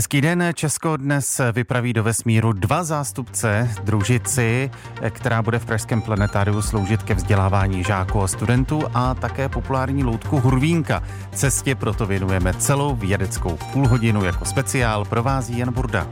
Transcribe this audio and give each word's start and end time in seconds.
Hezký 0.00 0.20
den, 0.20 0.44
Česko 0.54 0.96
dnes 0.96 1.40
vypraví 1.52 1.92
do 1.92 2.02
vesmíru 2.02 2.52
dva 2.52 2.84
zástupce 2.84 3.70
družici, 3.84 4.70
která 5.10 5.42
bude 5.42 5.58
v 5.58 5.64
Pražském 5.64 6.02
planetáriu 6.02 6.62
sloužit 6.62 7.02
ke 7.02 7.14
vzdělávání 7.14 7.84
žáků 7.84 8.22
a 8.22 8.28
studentů 8.28 8.82
a 8.94 9.14
také 9.14 9.48
populární 9.48 10.04
loutku 10.04 10.40
Hurvínka. 10.40 11.02
Cestě 11.34 11.74
proto 11.74 12.06
věnujeme 12.06 12.54
celou 12.54 12.96
vědeckou 12.96 13.58
půlhodinu 13.72 14.24
jako 14.24 14.44
speciál 14.44 15.04
provází 15.04 15.58
Jan 15.58 15.72
Burda. 15.72 16.06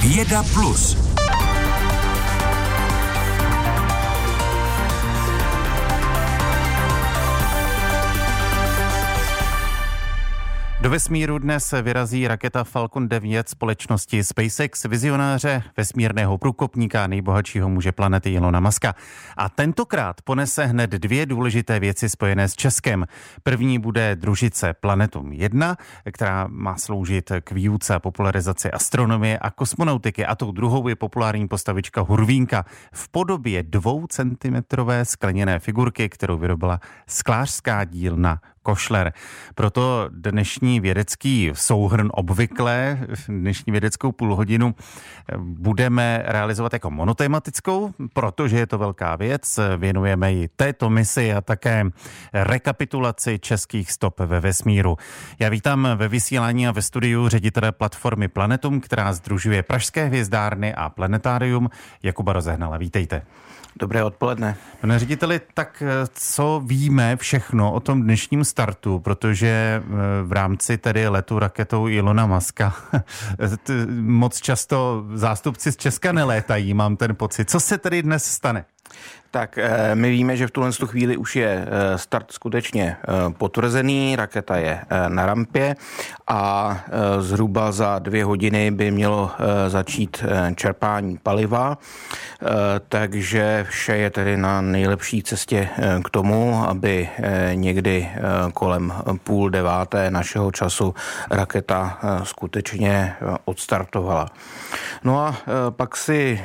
Věda 0.00 0.42
plus. 0.54 1.17
Do 10.80 10.90
vesmíru 10.90 11.38
dnes 11.38 11.74
vyrazí 11.82 12.28
raketa 12.28 12.64
Falcon 12.64 13.08
9 13.08 13.48
společnosti 13.48 14.24
SpaceX, 14.24 14.84
vizionáře 14.84 15.62
vesmírného 15.76 16.38
průkopníka 16.38 17.06
nejbohatšího 17.06 17.68
muže 17.68 17.92
planety 17.92 18.32
Ilona 18.32 18.60
Maska. 18.60 18.94
A 19.36 19.48
tentokrát 19.48 20.22
ponese 20.22 20.64
hned 20.64 20.90
dvě 20.90 21.26
důležité 21.26 21.80
věci 21.80 22.10
spojené 22.10 22.48
s 22.48 22.54
Českem. 22.54 23.06
První 23.42 23.78
bude 23.78 24.16
družice 24.16 24.74
Planetum 24.74 25.32
1, 25.32 25.76
která 26.12 26.46
má 26.50 26.76
sloužit 26.76 27.32
k 27.40 27.52
výuce 27.52 27.94
a 27.94 28.00
popularizaci 28.00 28.70
astronomie 28.70 29.38
a 29.38 29.50
kosmonautiky. 29.50 30.26
A 30.26 30.34
tou 30.34 30.52
druhou 30.52 30.88
je 30.88 30.96
populární 30.96 31.48
postavička 31.48 32.00
Hurvínka 32.00 32.64
v 32.92 33.08
podobě 33.08 33.62
dvou 33.62 34.06
centimetrové 34.06 35.04
skleněné 35.04 35.58
figurky, 35.58 36.08
kterou 36.08 36.38
vyrobila 36.38 36.80
sklářská 37.06 37.84
dílna 37.84 38.40
Košler. 38.68 39.12
Proto 39.54 40.08
dnešní 40.12 40.80
vědecký 40.80 41.50
souhrn 41.54 42.08
obvykle, 42.12 42.98
dnešní 43.28 43.70
vědeckou 43.70 44.12
půlhodinu 44.12 44.74
budeme 45.38 46.22
realizovat 46.26 46.72
jako 46.72 46.90
monotematickou, 46.90 47.92
protože 48.12 48.58
je 48.58 48.66
to 48.66 48.78
velká 48.78 49.16
věc. 49.16 49.60
Věnujeme 49.76 50.32
ji 50.32 50.48
této 50.48 50.90
misi 50.90 51.32
a 51.32 51.40
také 51.40 51.84
rekapitulaci 52.32 53.38
českých 53.38 53.92
stop 53.92 54.20
ve 54.20 54.40
vesmíru. 54.40 54.96
Já 55.38 55.48
vítám 55.48 55.88
ve 55.96 56.08
vysílání 56.08 56.68
a 56.68 56.72
ve 56.72 56.82
studiu 56.82 57.28
ředitele 57.28 57.72
platformy 57.72 58.28
Planetum, 58.28 58.80
která 58.80 59.12
združuje 59.12 59.62
Pražské 59.62 60.04
hvězdárny 60.04 60.74
a 60.74 60.88
planetárium 60.88 61.70
Jakuba 62.02 62.32
Rozehnala. 62.32 62.76
Vítejte. 62.76 63.22
Dobré 63.78 64.04
odpoledne. 64.04 64.56
Pane 64.80 64.98
řediteli, 64.98 65.40
tak 65.54 65.82
eh, 65.86 66.06
co 66.14 66.62
víme 66.66 67.16
všechno 67.16 67.72
o 67.72 67.80
tom 67.80 68.02
dnešním 68.02 68.44
startu, 68.44 68.98
protože 68.98 69.48
eh, 69.48 70.22
v 70.22 70.32
rámci 70.32 70.78
tedy 70.78 71.08
letu 71.08 71.38
raketou 71.38 71.88
Ilona 71.88 72.26
Maska 72.26 72.74
moc 74.00 74.40
často 74.40 75.04
zástupci 75.14 75.72
z 75.72 75.76
Česka 75.76 76.12
nelétají, 76.12 76.74
mám 76.74 76.96
ten 76.96 77.16
pocit. 77.16 77.50
Co 77.50 77.60
se 77.60 77.78
tedy 77.78 78.02
dnes 78.02 78.24
stane? 78.24 78.64
Tak 79.30 79.58
eh, 79.58 79.94
my 79.94 80.10
víme, 80.10 80.36
že 80.36 80.46
v 80.46 80.50
tuhle 80.50 80.70
chvíli 80.86 81.16
už 81.16 81.36
je 81.36 81.66
eh, 81.66 81.98
start 81.98 82.32
skutečně 82.32 82.96
eh, 83.00 83.32
potvrzený, 83.38 84.16
raketa 84.16 84.56
je 84.56 84.80
na 85.08 85.26
rampě 85.26 85.76
a 86.28 86.80
zhruba 87.20 87.72
za 87.72 87.98
dvě 87.98 88.24
hodiny 88.24 88.70
by 88.70 88.90
mělo 88.90 89.30
začít 89.68 90.24
čerpání 90.54 91.18
paliva, 91.22 91.78
takže 92.88 93.66
vše 93.68 93.96
je 93.96 94.10
tedy 94.10 94.36
na 94.36 94.60
nejlepší 94.60 95.22
cestě 95.22 95.68
k 96.04 96.10
tomu, 96.10 96.64
aby 96.68 97.08
někdy 97.54 98.08
kolem 98.54 98.92
půl 99.24 99.50
deváté 99.50 100.10
našeho 100.10 100.50
času 100.52 100.94
raketa 101.30 101.98
skutečně 102.22 103.16
odstartovala. 103.44 104.28
No 105.04 105.20
a 105.20 105.34
pak 105.70 105.96
si 105.96 106.40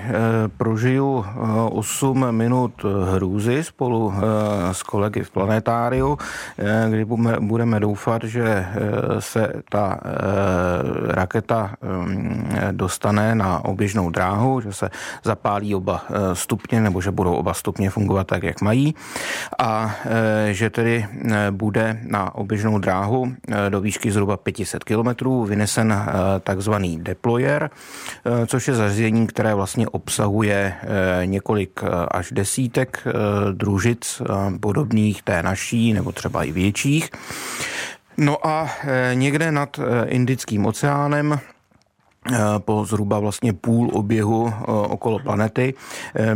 prožiju 0.58 1.26
8 1.72 2.26
minut 2.34 2.74
eh, 2.86 3.16
hrůzy 3.16 3.64
spolu 3.64 4.14
eh, 4.14 4.74
s 4.74 4.84
kolegy 4.84 5.24
v 5.24 5.32
planetáriu, 5.32 6.18
eh, 6.58 6.88
kdy 6.90 7.06
budeme 7.40 7.80
doufat, 7.80 8.24
že 8.24 8.66
se 9.20 9.54
ta 9.70 10.00
raketa 11.08 11.76
dostane 12.72 13.36
na 13.36 13.66
oběžnou 13.66 14.10
dráhu, 14.10 14.62
že 14.62 14.74
se 14.74 14.90
zapálí 15.24 15.76
oba 15.76 16.06
stupně 16.34 16.82
nebo 16.82 17.02
že 17.02 17.12
budou 17.12 17.34
oba 17.34 17.54
stupně 17.54 17.90
fungovat 17.90 18.28
tak, 18.28 18.44
jak 18.44 18.62
mají. 18.62 18.96
A 19.60 19.96
že 20.52 20.70
tedy 20.70 21.06
bude 21.52 22.00
na 22.04 22.36
oběžnou 22.36 22.80
dráhu 22.80 23.34
do 23.70 23.82
výšky 23.82 24.12
zhruba 24.12 24.38
500 24.38 24.84
km 24.84 25.30
vynesen 25.46 25.94
takzvaný 26.44 26.98
deployer, 26.98 27.70
což 28.48 28.68
je 28.68 28.74
zařízení, 28.74 29.28
které 29.28 29.56
vlastně 29.56 29.88
obsahuje 29.88 30.74
několik 31.26 31.84
až 32.12 32.23
desítek 32.32 32.64
desítek 32.74 33.08
eh, 33.08 33.12
družic 33.54 34.22
eh, 34.22 34.58
podobných 34.60 35.24
té 35.24 35.44
naší, 35.44 35.94
nebo 35.94 36.12
třeba 36.12 36.44
i 36.44 36.52
větších. 36.52 37.10
No 38.18 38.48
a 38.48 38.70
eh, 38.84 39.16
někde 39.16 39.52
nad 39.52 39.80
Indickým 40.06 40.66
oceánem 40.66 41.40
po 42.58 42.86
zhruba 42.86 43.20
vlastně 43.20 43.54
půl 43.54 43.90
oběhu 43.94 44.54
okolo 44.68 45.20
planety 45.20 45.74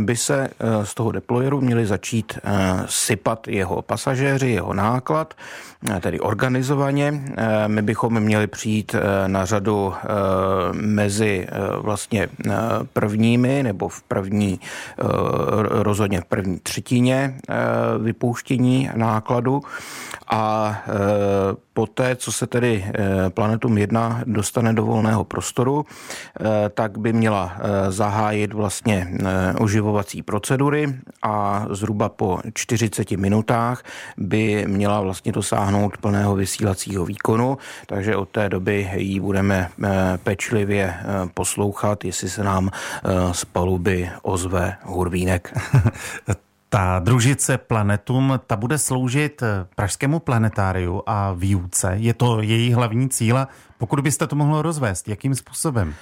by 0.00 0.16
se 0.16 0.48
z 0.82 0.94
toho 0.94 1.12
deployeru 1.12 1.60
měli 1.60 1.86
začít 1.86 2.38
sypat 2.86 3.48
jeho 3.48 3.82
pasažéři, 3.82 4.48
jeho 4.48 4.74
náklad 4.74 5.34
tedy 6.00 6.20
organizovaně. 6.20 7.22
Eh, 7.36 7.68
my 7.68 7.82
bychom 7.82 8.20
měli 8.20 8.46
přijít 8.46 8.94
eh, 8.94 9.28
na 9.28 9.44
řadu 9.44 9.94
eh, 9.94 10.06
mezi 10.72 11.46
vlastně 11.80 12.28
prvními 12.92 13.62
nebo 13.62 13.88
v 13.88 14.02
první, 14.02 14.60
rozhodně 15.68 16.20
v 16.20 16.24
první 16.24 16.58
třetině 16.58 17.34
vypouštění 17.98 18.90
nákladu 18.94 19.62
a 20.30 20.76
poté, 21.78 22.16
co 22.16 22.32
se 22.32 22.46
tedy 22.46 22.84
Planetum 23.28 23.78
1 23.78 24.22
dostane 24.26 24.72
do 24.72 24.84
volného 24.84 25.24
prostoru, 25.24 25.86
tak 26.74 26.98
by 26.98 27.12
měla 27.12 27.56
zahájit 27.88 28.52
vlastně 28.52 29.14
oživovací 29.58 30.22
procedury 30.22 30.94
a 31.22 31.66
zhruba 31.70 32.08
po 32.08 32.40
40 32.54 33.10
minutách 33.10 33.82
by 34.16 34.64
měla 34.66 35.00
vlastně 35.00 35.32
dosáhnout 35.32 35.96
plného 35.96 36.34
vysílacího 36.34 37.04
výkonu, 37.04 37.58
takže 37.86 38.16
od 38.16 38.28
té 38.28 38.48
doby 38.48 38.90
ji 38.94 39.20
budeme 39.20 39.70
eh, 39.84 40.18
pečlivě 40.24 40.84
eh, 40.84 41.04
poslouchat, 41.34 42.04
jestli 42.04 42.28
se 42.28 42.44
nám 42.44 42.70
eh, 42.70 43.34
z 43.34 43.44
paluby 43.44 44.10
ozve 44.22 44.76
hurvínek. 44.82 45.52
Ta 46.68 46.98
družice 46.98 47.58
Planetum, 47.58 48.40
ta 48.46 48.56
bude 48.56 48.78
sloužit 48.78 49.42
Pražskému 49.74 50.18
planetáriu 50.18 51.02
a 51.06 51.32
výuce. 51.32 51.92
Je 51.96 52.14
to 52.14 52.42
její 52.42 52.72
hlavní 52.72 53.08
cíl 53.08 53.46
pokud 53.78 54.00
byste 54.00 54.26
to 54.26 54.36
mohlo 54.36 54.62
rozvést, 54.62 55.08
jakým 55.08 55.34
způsobem? 55.34 55.94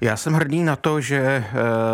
Já 0.00 0.16
jsem 0.16 0.32
hrdý 0.32 0.62
na 0.62 0.76
to, 0.76 1.00
že 1.00 1.16
eh, 1.16 1.44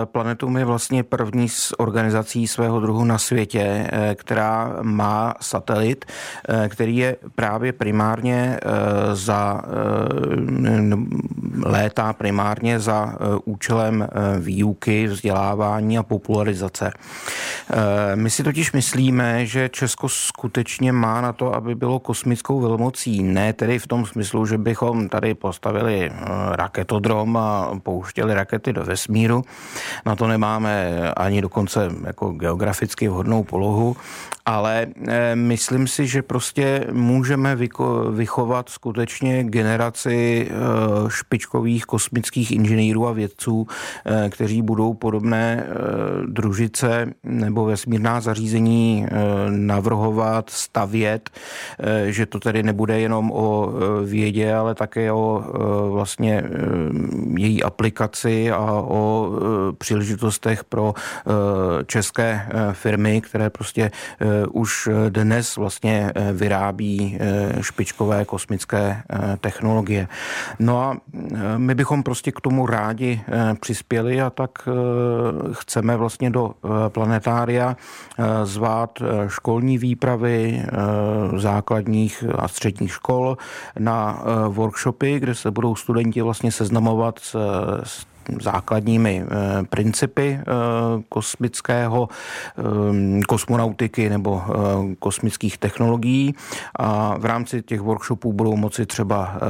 Planetum 0.04 0.56
je 0.56 0.64
vlastně 0.64 1.02
první 1.02 1.48
z 1.48 1.72
organizací 1.78 2.46
svého 2.46 2.80
druhu 2.80 3.04
na 3.04 3.18
světě, 3.18 3.88
eh, 3.92 4.14
která 4.14 4.76
má 4.82 5.34
satelit, 5.40 6.04
eh, 6.48 6.68
který 6.68 6.96
je 6.96 7.16
právě 7.34 7.72
primárně 7.72 8.60
za 9.12 9.62
léta 11.62 12.12
primárně 12.12 12.80
za 12.80 13.14
účelem 13.44 14.08
výuky, 14.38 15.06
vzdělávání 15.06 15.98
a 15.98 16.02
popularizace. 16.02 16.92
My 18.14 18.30
si 18.30 18.42
totiž 18.42 18.72
myslíme, 18.72 19.46
že 19.46 19.68
Česko 19.68 20.08
skutečně 20.08 20.92
má 20.92 21.20
na 21.20 21.32
to, 21.32 21.54
aby 21.54 21.74
bylo 21.74 21.98
kosmickou 21.98 22.60
velmocí. 22.60 23.22
Ne 23.22 23.52
tedy 23.52 23.78
v 23.78 23.86
tom 23.86 24.06
smyslu, 24.06 24.46
že 24.46 24.58
bychom 24.58 25.08
tady 25.08 25.19
tady 25.20 25.34
postavili 25.34 26.10
eh, 26.10 26.16
raketodrom 26.56 27.36
a 27.36 27.70
pouštěli 27.82 28.34
rakety 28.34 28.72
do 28.72 28.84
vesmíru. 28.84 29.44
Na 30.06 30.16
to 30.16 30.26
nemáme 30.26 30.90
ani 31.16 31.42
dokonce 31.42 31.90
jako 32.06 32.32
geograficky 32.32 33.08
vhodnou 33.08 33.44
polohu, 33.44 33.96
ale 34.46 34.86
eh, 35.08 35.36
myslím 35.36 35.88
si, 35.88 36.06
že 36.06 36.22
prostě 36.22 36.86
můžeme 36.92 37.56
vychovat 38.10 38.68
skutečně 38.68 39.44
generaci 39.44 40.48
eh, 40.48 40.54
špičkových 41.08 41.84
kosmických 41.84 42.50
inženýrů 42.50 43.06
a 43.06 43.12
vědců, 43.12 43.66
kteří 44.30 44.62
budou 44.62 44.94
podobné 44.94 45.66
družice 46.26 47.06
nebo 47.24 47.64
vesmírná 47.64 48.20
zařízení 48.20 49.06
navrhovat, 49.50 50.50
stavět, 50.50 51.30
že 52.06 52.26
to 52.26 52.40
tedy 52.40 52.62
nebude 52.62 53.00
jenom 53.00 53.30
o 53.32 53.72
vědě, 54.04 54.54
ale 54.54 54.74
také 54.74 55.09
o 55.12 55.44
vlastně 55.90 56.42
její 57.36 57.62
aplikaci 57.62 58.50
a 58.52 58.72
o 58.72 59.30
příležitostech 59.78 60.64
pro 60.64 60.94
české 61.86 62.48
firmy, 62.72 63.20
které 63.20 63.50
prostě 63.50 63.90
už 64.52 64.88
dnes 65.08 65.56
vlastně 65.56 66.12
vyrábí 66.32 67.18
špičkové 67.60 68.24
kosmické 68.24 69.02
technologie. 69.40 70.08
No 70.58 70.82
a 70.82 70.96
my 71.56 71.74
bychom 71.74 72.02
prostě 72.02 72.32
k 72.32 72.40
tomu 72.40 72.66
rádi 72.66 73.20
přispěli 73.60 74.20
a 74.20 74.30
tak 74.30 74.68
chceme 75.52 75.96
vlastně 75.96 76.30
do 76.30 76.54
planetária 76.88 77.76
zvát 78.44 78.98
školní 79.28 79.78
výpravy 79.78 80.62
základních 81.36 82.24
a 82.38 82.48
středních 82.48 82.92
škol 82.92 83.36
na 83.78 84.22
workshopy, 85.00 85.20
kde 85.20 85.34
se 85.34 85.50
budou 85.50 85.74
studenti 85.74 86.22
vlastně 86.22 86.52
seznamovat 86.52 87.18
s, 87.18 87.36
s 87.84 88.06
základními 88.40 89.24
eh, 89.24 89.62
principy 89.62 90.38
eh, 90.40 90.44
kosmického, 91.08 92.08
eh, 92.08 93.20
kosmonautiky 93.28 94.08
nebo 94.08 94.42
kosmických 94.98 95.58
technologií. 95.58 96.34
A 96.76 97.18
v 97.18 97.24
rámci 97.24 97.62
těch 97.62 97.80
workshopů 97.80 98.32
budou 98.32 98.56
moci 98.56 98.86
třeba 98.86 99.40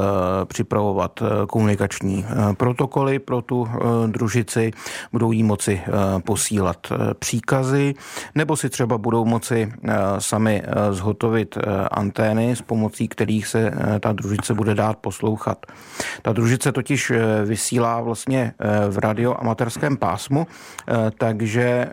připravovat 0.45 1.23
komunikační 1.49 2.25
protokoly 2.57 3.19
pro 3.19 3.43
tu 3.43 3.69
družici, 4.07 4.71
budou 5.13 5.33
jí 5.33 5.43
moci 5.43 5.81
posílat 6.25 6.93
příkazy, 7.19 7.95
nebo 8.35 8.57
si 8.57 8.69
třeba 8.69 8.99
budou 8.99 9.25
moci 9.25 9.73
sami 10.19 10.63
zhotovit 10.91 11.59
antény, 11.91 12.57
s 12.57 12.63
pomocí 12.63 13.09
kterých 13.09 13.47
se 13.47 13.73
ta 14.01 14.13
družice 14.13 14.55
bude 14.55 14.75
dát 14.75 14.97
poslouchat. 14.97 15.67
Ta 16.23 16.33
družice 16.33 16.73
totiž 16.73 17.13
vysílá 17.45 18.01
vlastně 18.01 18.53
v 18.91 18.99
radioamatérském 18.99 19.97
pásmu, 19.97 20.47
eh, 20.47 20.95
takže 21.19 21.63
eh, 21.63 21.91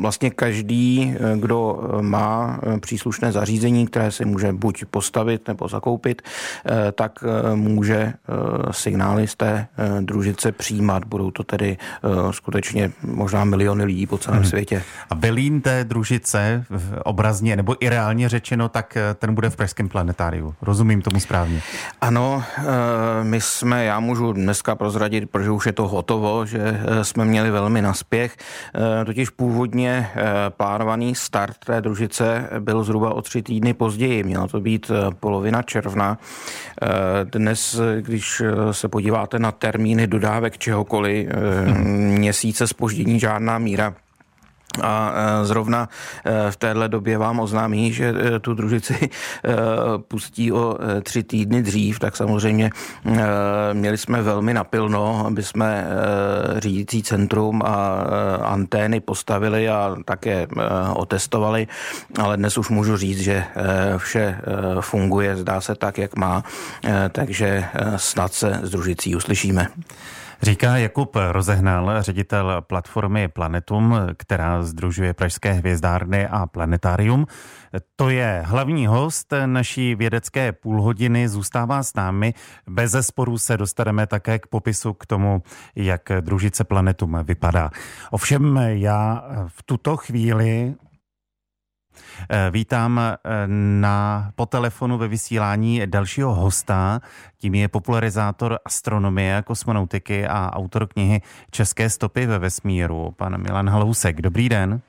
vlastně 0.00 0.30
každý, 0.30 1.14
eh, 1.14 1.38
kdo 1.38 1.90
má 2.00 2.60
příslušné 2.80 3.32
zařízení, 3.32 3.86
které 3.86 4.10
si 4.10 4.24
může 4.24 4.52
buď 4.52 4.84
postavit 4.84 5.48
nebo 5.48 5.68
zakoupit, 5.68 6.22
tak 6.92 7.24
může 7.54 8.12
signály 8.70 9.28
z 9.28 9.34
té 9.34 9.66
družice 10.00 10.52
přijímat. 10.52 11.04
Budou 11.04 11.30
to 11.30 11.42
tedy 11.42 11.76
skutečně 12.30 12.92
možná 13.02 13.44
miliony 13.44 13.84
lidí 13.84 14.06
po 14.06 14.18
celém 14.18 14.40
hmm. 14.40 14.48
světě. 14.48 14.82
A 15.10 15.14
Belín 15.14 15.60
té 15.60 15.84
družice 15.84 16.64
obrazně 17.04 17.56
nebo 17.56 17.76
i 17.80 17.88
reálně 17.88 18.28
řečeno, 18.28 18.68
tak 18.68 18.98
ten 19.14 19.34
bude 19.34 19.50
v 19.50 19.56
Pražském 19.56 19.88
planetáriu. 19.88 20.54
Rozumím 20.62 21.02
tomu 21.02 21.20
správně? 21.20 21.62
Ano, 22.00 22.42
my 23.22 23.40
jsme, 23.40 23.84
já 23.84 24.00
můžu 24.00 24.32
dneska 24.32 24.74
prozradit, 24.74 25.30
protože 25.36 25.50
už 25.50 25.66
je 25.66 25.72
to 25.72 25.88
hotovo, 25.88 26.46
že 26.46 26.58
eh, 26.60 27.04
jsme 27.04 27.24
měli 27.24 27.50
velmi 27.50 27.82
naspěch. 27.82 28.36
Eh, 28.74 29.04
totiž 29.04 29.30
původně 29.30 30.08
eh, 30.14 30.24
plánovaný 30.50 31.14
start 31.14 31.56
té 31.66 31.80
družice 31.80 32.48
byl 32.58 32.84
zhruba 32.84 33.14
o 33.14 33.22
tři 33.22 33.42
týdny 33.42 33.74
později. 33.74 34.22
Měla 34.22 34.46
to 34.46 34.60
být 34.60 34.90
polovina 35.20 35.62
června. 35.62 36.18
Dnes, 37.24 37.80
když 38.00 38.42
se 38.70 38.88
podíváte 38.88 39.38
na 39.38 39.52
termíny 39.52 40.06
dodávek 40.06 40.58
čehokoliv, 40.58 41.28
měsíce 42.16 42.66
spoždění 42.66 43.20
žádná 43.20 43.58
míra 43.58 43.94
a 44.82 45.12
e, 45.14 45.44
zrovna 45.44 45.88
e, 46.24 46.50
v 46.50 46.56
téhle 46.56 46.88
době 46.88 47.18
vám 47.18 47.40
oznámí, 47.40 47.92
že 47.92 48.14
e, 48.36 48.38
tu 48.40 48.54
družici 48.54 49.10
pustí 50.08 50.52
o 50.52 50.78
tři 51.02 51.22
týdny 51.22 51.62
dřív, 51.62 51.98
tak 51.98 52.16
samozřejmě 52.16 52.70
měli 53.72 53.98
jsme 53.98 54.22
velmi 54.22 54.54
napilno, 54.54 55.26
aby 55.26 55.42
jsme 55.42 55.86
řídící 56.58 57.02
centrum 57.02 57.62
a 57.64 58.04
antény 58.42 59.00
postavili 59.00 59.68
a 59.68 59.96
také 60.04 60.46
otestovali, 60.94 61.66
ale 62.18 62.36
dnes 62.36 62.58
už 62.58 62.68
můžu 62.68 62.96
říct, 62.96 63.20
že 63.20 63.44
vše 63.96 64.40
funguje, 64.80 65.36
zdá 65.36 65.60
se 65.60 65.74
tak, 65.74 65.98
jak 65.98 66.16
má, 66.16 66.44
takže 67.12 67.64
snad 67.96 68.32
se 68.32 68.60
s 68.62 68.70
družicí 68.70 69.16
uslyšíme. 69.16 69.68
Říká 70.42 70.76
Jakub 70.76 71.16
Rozehnal, 71.30 72.02
ředitel 72.02 72.62
platformy 72.66 73.28
Planetum, 73.28 73.96
která 74.16 74.62
združuje 74.62 75.14
Pražské 75.14 75.52
hvězdárny 75.52 76.26
a 76.26 76.46
planetárium. 76.46 77.26
To 77.96 78.08
je 78.08 78.42
hlavní 78.46 78.86
host 78.86 79.32
naší 79.46 79.94
vědecké 79.94 80.52
půlhodiny, 80.52 81.28
zůstává 81.28 81.82
s 81.82 81.94
námi. 81.94 82.34
Bez 82.68 82.90
zesporu 82.90 83.38
se 83.38 83.56
dostaneme 83.56 84.06
také 84.06 84.38
k 84.38 84.46
popisu 84.46 84.92
k 84.92 85.06
tomu, 85.06 85.42
jak 85.76 86.02
družice 86.20 86.64
Planetum 86.64 87.18
vypadá. 87.24 87.70
Ovšem 88.10 88.56
já 88.56 89.24
v 89.46 89.62
tuto 89.62 89.96
chvíli 89.96 90.74
vítám 92.50 93.00
eh, 93.00 93.18
na, 93.80 94.30
po 94.34 94.46
telefonu 94.46 94.98
ve 94.98 95.08
vysílání 95.08 95.82
dalšího 95.86 96.34
hosta, 96.34 97.00
tím 97.38 97.54
je 97.54 97.68
popularizátor 97.68 98.58
astronomie, 98.64 99.42
kosmonautiky 99.46 100.26
a 100.26 100.50
autor 100.52 100.86
knihy 100.86 101.22
České 101.50 101.90
stopy 101.90 102.26
ve 102.26 102.38
vesmíru, 102.38 103.14
pan 103.16 103.42
Milan 103.42 103.68
Halousek. 103.68 104.22
Dobrý 104.22 104.48
den. 104.48 104.80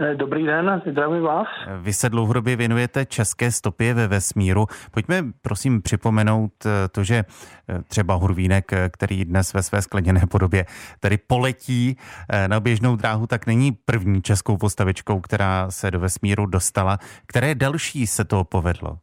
Eh, 0.00 0.14
dobrý 0.14 0.46
den, 0.46 0.82
zdravím 0.86 1.22
vás. 1.22 1.46
Vy 1.80 1.92
se 1.92 2.08
dlouhodobě 2.08 2.56
věnujete 2.56 3.06
české 3.06 3.50
stopě 3.50 3.94
ve 3.94 4.08
vesmíru. 4.08 4.66
Pojďme 4.90 5.22
prosím 5.42 5.82
připomenout 5.82 6.52
eh, 6.66 6.88
to, 6.88 7.04
že 7.04 7.14
eh, 7.14 7.82
třeba 7.88 8.14
Hurvínek, 8.14 8.72
který 8.90 9.24
dnes 9.24 9.54
ve 9.54 9.62
své 9.62 9.82
skleněné 9.82 10.20
podobě 10.30 10.64
tedy 11.00 11.18
poletí 11.18 11.96
na 12.46 12.60
běžnou 12.60 12.96
dráhu, 12.96 13.26
tak 13.26 13.46
není 13.46 13.72
první 13.84 14.22
českou 14.22 14.56
postavičkou, 14.56 15.20
která 15.20 15.70
se 15.70 15.90
do 15.90 16.00
vesmíru 16.00 16.46
dostala. 16.46 16.98
Které 17.26 17.54
další 17.54 18.06
se 18.06 18.24
to 18.24 18.44
povedlo? 18.44 18.98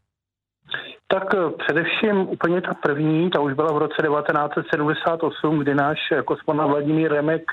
Tak 1.07 1.23
především 1.57 2.17
úplně 2.17 2.61
ta 2.61 2.73
první, 2.73 3.29
ta 3.29 3.39
už 3.39 3.53
byla 3.53 3.73
v 3.73 3.77
roce 3.77 3.95
1978, 4.07 5.59
kdy 5.59 5.75
náš 5.75 5.97
kosmonaut 6.25 6.71
Vladimír 6.71 7.11
Remek 7.11 7.43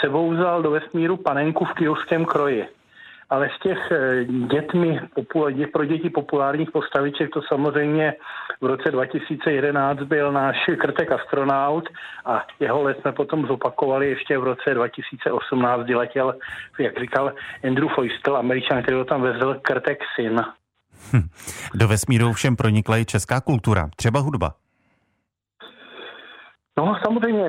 sebou 0.00 0.30
vzal 0.30 0.62
do 0.62 0.70
vesmíru 0.70 1.16
panenku 1.16 1.64
v 1.64 1.74
kijovském 1.74 2.24
kroji. 2.24 2.68
Ale 3.30 3.50
z 3.56 3.62
těch 3.62 3.92
eh, 3.92 4.24
dětmi, 4.24 5.00
pro 5.72 5.84
děti 5.84 6.10
populárních 6.10 6.70
postaviček 6.70 7.30
to 7.30 7.42
samozřejmě 7.42 8.14
v 8.60 8.66
roce 8.66 8.90
2011 8.90 9.98
byl 9.98 10.32
náš 10.32 10.56
krtek 10.80 11.12
astronaut 11.12 11.88
a 12.24 12.46
jeho 12.60 12.82
let 12.82 12.98
jsme 13.00 13.12
potom 13.12 13.46
zopakovali 13.46 14.08
ještě 14.08 14.38
v 14.38 14.44
roce 14.44 14.74
2018, 14.74 15.80
kdy 15.84 15.94
letěl, 15.94 16.34
jak 16.78 17.00
říkal 17.00 17.32
Andrew 17.64 17.88
Feustel, 17.94 18.36
američan, 18.36 18.82
který 18.82 18.96
ho 18.96 19.04
tam 19.04 19.22
vezl, 19.22 19.56
krtek 19.62 19.98
syn. 20.16 20.44
Hm. 21.12 21.28
Do 21.74 21.88
vesmíru 21.88 22.32
všem 22.32 22.56
pronikla 22.56 22.98
i 22.98 23.04
česká 23.04 23.40
kultura, 23.40 23.88
třeba 23.96 24.20
hudba. 24.20 24.54
No 26.78 26.96
samozřejmě 27.04 27.48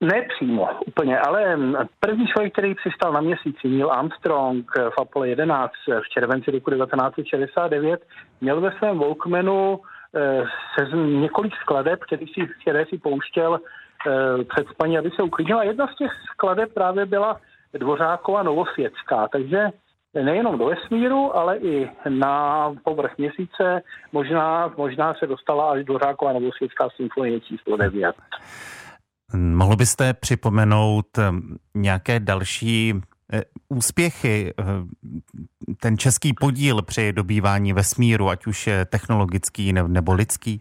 ne, 0.00 0.26
přímo, 0.36 0.68
úplně, 0.86 1.18
ale 1.18 1.58
první 2.00 2.26
člověk, 2.26 2.52
který 2.52 2.74
přistál 2.74 3.12
na 3.12 3.20
měsíci, 3.20 3.68
Neil 3.68 3.92
Armstrong 3.92 4.70
v 4.76 5.00
Apollo 5.00 5.24
11 5.24 5.72
v 5.86 6.08
červenci 6.08 6.50
roku 6.50 6.70
1969, 6.70 8.06
měl 8.40 8.60
ve 8.60 8.72
svém 8.78 8.98
Walkmanu 8.98 9.80
eh, 10.14 10.44
se 10.74 10.96
několik 10.96 11.54
skladeb, 11.56 12.00
který 12.00 12.26
si, 12.26 12.48
které 12.62 12.86
si 12.86 12.98
pouštěl 12.98 13.58
eh, 13.58 14.44
před 14.44 14.68
spaní, 14.68 14.98
aby 14.98 15.10
se 15.10 15.22
uklidnil. 15.22 15.58
A 15.58 15.62
jedna 15.62 15.86
z 15.86 15.96
těch 15.96 16.12
skladeb 16.32 16.74
právě 16.74 17.06
byla 17.06 17.40
Dvořáková 17.74 18.42
Novosvětská, 18.42 19.28
takže 19.28 19.68
nejenom 20.14 20.58
do 20.58 20.66
vesmíru, 20.66 21.36
ale 21.36 21.58
i 21.58 21.90
na 22.08 22.74
povrch 22.84 23.18
měsíce 23.18 23.82
možná, 24.12 24.72
možná 24.76 25.14
se 25.14 25.26
dostala 25.26 25.70
až 25.70 25.84
Dvořáková 25.84 26.32
Novosvětská 26.32 26.88
symfonie 26.96 27.40
číslo 27.40 27.76
9. 27.76 28.16
Mohl 29.34 29.76
byste 29.76 30.14
připomenout 30.14 31.18
eh, 31.18 31.32
nějaké 31.74 32.20
další 32.20 32.94
eh, 33.32 33.42
úspěchy, 33.68 34.54
eh, 34.60 34.64
ten 35.80 35.98
český 35.98 36.32
podíl 36.32 36.82
při 36.82 37.12
dobývání 37.12 37.72
vesmíru, 37.72 38.28
ať 38.28 38.46
už 38.46 38.66
je 38.66 38.84
technologický 38.84 39.72
nebo 39.72 40.12
lidský? 40.14 40.60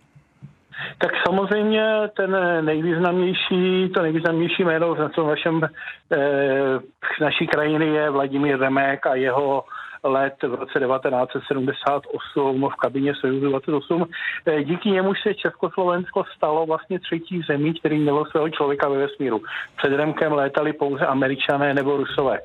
Tak 0.97 1.11
samozřejmě 1.27 2.09
ten 2.17 2.37
nejvýznamnější, 2.65 3.89
to 3.93 4.01
nejvýznamnější 4.01 4.63
jméno 4.63 4.95
v 4.95 5.17
našem, 5.17 5.61
eh, 6.11 6.79
naší 7.21 7.47
krajiny 7.47 7.85
je 7.85 8.09
Vladimír 8.09 8.59
Remek 8.59 9.05
a 9.05 9.15
jeho 9.15 9.63
let 10.05 10.33
v 10.43 10.53
roce 10.53 10.79
1978 10.79 12.69
v 12.69 12.75
kabině 12.75 13.15
Sojuzu 13.15 13.49
28. 13.49 14.05
Eh, 14.45 14.63
díky 14.63 14.89
němu 14.89 15.13
se 15.15 15.33
Československo 15.33 16.23
stalo 16.35 16.65
vlastně 16.65 16.99
třetí 16.99 17.41
zemí, 17.47 17.73
který 17.79 17.99
mělo 17.99 18.25
svého 18.25 18.49
člověka 18.49 18.89
ve 18.89 18.97
vesmíru. 18.97 19.41
Před 19.77 19.95
Remkem 19.95 20.31
létali 20.31 20.73
pouze 20.73 21.05
američané 21.05 21.73
nebo 21.73 21.97
rusové. 21.97 22.39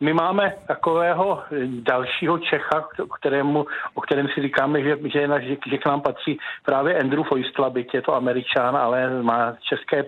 My 0.00 0.12
máme 0.12 0.54
takového 0.66 1.42
dalšího 1.82 2.38
Čecha, 2.38 2.88
kterému, 3.18 3.66
o 3.94 4.00
kterém 4.00 4.28
si 4.28 4.42
říkáme, 4.42 4.82
že, 4.82 4.96
že, 5.04 5.28
že, 5.40 5.56
že 5.70 5.78
k 5.78 5.86
nám 5.86 6.00
patří 6.00 6.38
právě 6.64 6.98
Andrew 6.98 7.24
Foistla, 7.24 7.70
byť 7.70 7.94
je 7.94 8.02
to 8.02 8.14
američan, 8.14 8.76
ale 8.76 9.22
má 9.22 9.56
české 9.60 10.04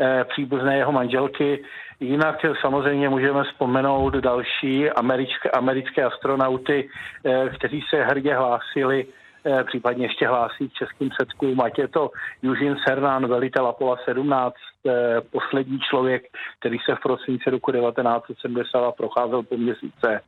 eh, 0.00 0.24
příbuzné 0.24 0.76
jeho 0.76 0.92
manželky. 0.92 1.64
Jinak 2.00 2.36
samozřejmě 2.60 3.08
můžeme 3.08 3.44
vzpomenout 3.44 4.14
další 4.14 4.90
americké, 4.90 5.50
americké 5.50 6.04
astronauty, 6.04 6.88
eh, 7.24 7.48
kteří 7.58 7.84
se 7.90 8.04
hrdě 8.04 8.34
hlásili 8.34 9.06
Eh, 9.06 9.21
případně 9.66 10.04
ještě 10.04 10.26
hlásí 10.28 10.68
k 10.68 10.72
českým 10.72 11.08
předkům, 11.08 11.60
ať 11.60 11.78
je 11.78 11.88
to 11.88 12.10
Eugene 12.44 12.76
Cernan, 12.86 13.26
velitel 13.26 13.66
Apollo 13.66 13.96
17, 14.04 14.54
eh, 14.86 15.20
poslední 15.30 15.78
člověk, 15.80 16.22
který 16.60 16.78
se 16.78 16.94
v 16.94 17.00
prosinci 17.02 17.50
roku 17.50 17.72
1970 17.72 18.92
procházel 18.96 19.42
po 19.42 19.56
měsíce. 19.56 20.20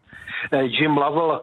Eh, 0.52 0.62
Jim 0.64 0.97
Lovell, 0.97 1.42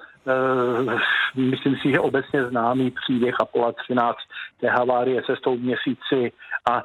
myslím 1.35 1.75
si, 1.75 1.91
že 1.91 1.99
obecně 1.99 2.45
známý 2.45 2.91
příběh 2.91 3.35
Apollo 3.41 3.71
13, 3.71 4.17
té 4.59 4.69
havárie 4.69 5.21
se 5.25 5.35
s 5.35 5.41
tou 5.41 5.57
měsíci 5.57 6.31
a 6.71 6.83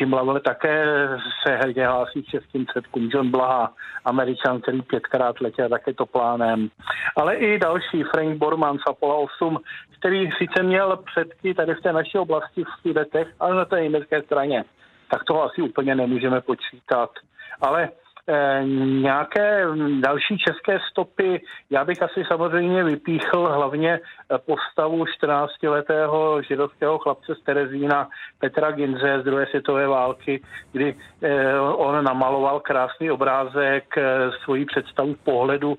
Jim 0.00 0.12
Lovell 0.12 0.40
také 0.40 0.84
se 1.46 1.56
hrdě 1.56 1.86
hlásí 1.86 2.22
k 2.22 2.26
českým 2.26 2.66
předkům. 2.66 3.10
John 3.12 3.30
Blaha, 3.30 3.72
američan, 4.04 4.60
který 4.60 4.82
pětkrát 4.82 5.40
letěl 5.40 5.68
to 5.96 6.06
plánem. 6.06 6.68
Ale 7.16 7.34
i 7.34 7.58
další, 7.58 8.02
Frank 8.02 8.38
Borman 8.38 8.78
z 8.78 8.90
Apollo 8.90 9.22
8, 9.22 9.58
který 9.98 10.30
sice 10.38 10.62
měl 10.62 10.96
předky 10.96 11.54
tady 11.54 11.74
v 11.74 11.80
té 11.80 11.92
naší 11.92 12.18
oblasti 12.18 12.64
v 12.64 12.82
Sudetech, 12.82 13.28
ale 13.40 13.54
na 13.54 13.64
té 13.64 13.82
německé 13.82 14.22
straně, 14.22 14.64
tak 15.10 15.24
toho 15.24 15.44
asi 15.44 15.62
úplně 15.62 15.94
nemůžeme 15.94 16.40
počítat. 16.40 17.10
Ale 17.60 17.88
Eh, 17.88 18.03
nějaké 18.74 19.66
další 20.00 20.38
české 20.38 20.78
stopy, 20.90 21.42
já 21.70 21.84
bych 21.84 22.02
asi 22.02 22.24
samozřejmě 22.28 22.84
vypíchl 22.84 23.52
hlavně 23.52 24.00
eh, 24.00 24.38
postavu 24.38 25.04
14-letého 25.04 26.42
židovského 26.42 26.98
chlapce 26.98 27.34
z 27.34 27.44
Terezína 27.44 28.08
Petra 28.38 28.70
Ginze 28.70 29.20
z 29.20 29.24
druhé 29.24 29.46
světové 29.46 29.86
války, 29.86 30.42
kdy 30.72 30.96
eh, 31.22 31.60
on 31.60 32.04
namaloval 32.04 32.60
krásný 32.60 33.10
obrázek 33.10 33.94
svojí 34.44 34.64
představu 34.64 35.14
pohledu 35.24 35.78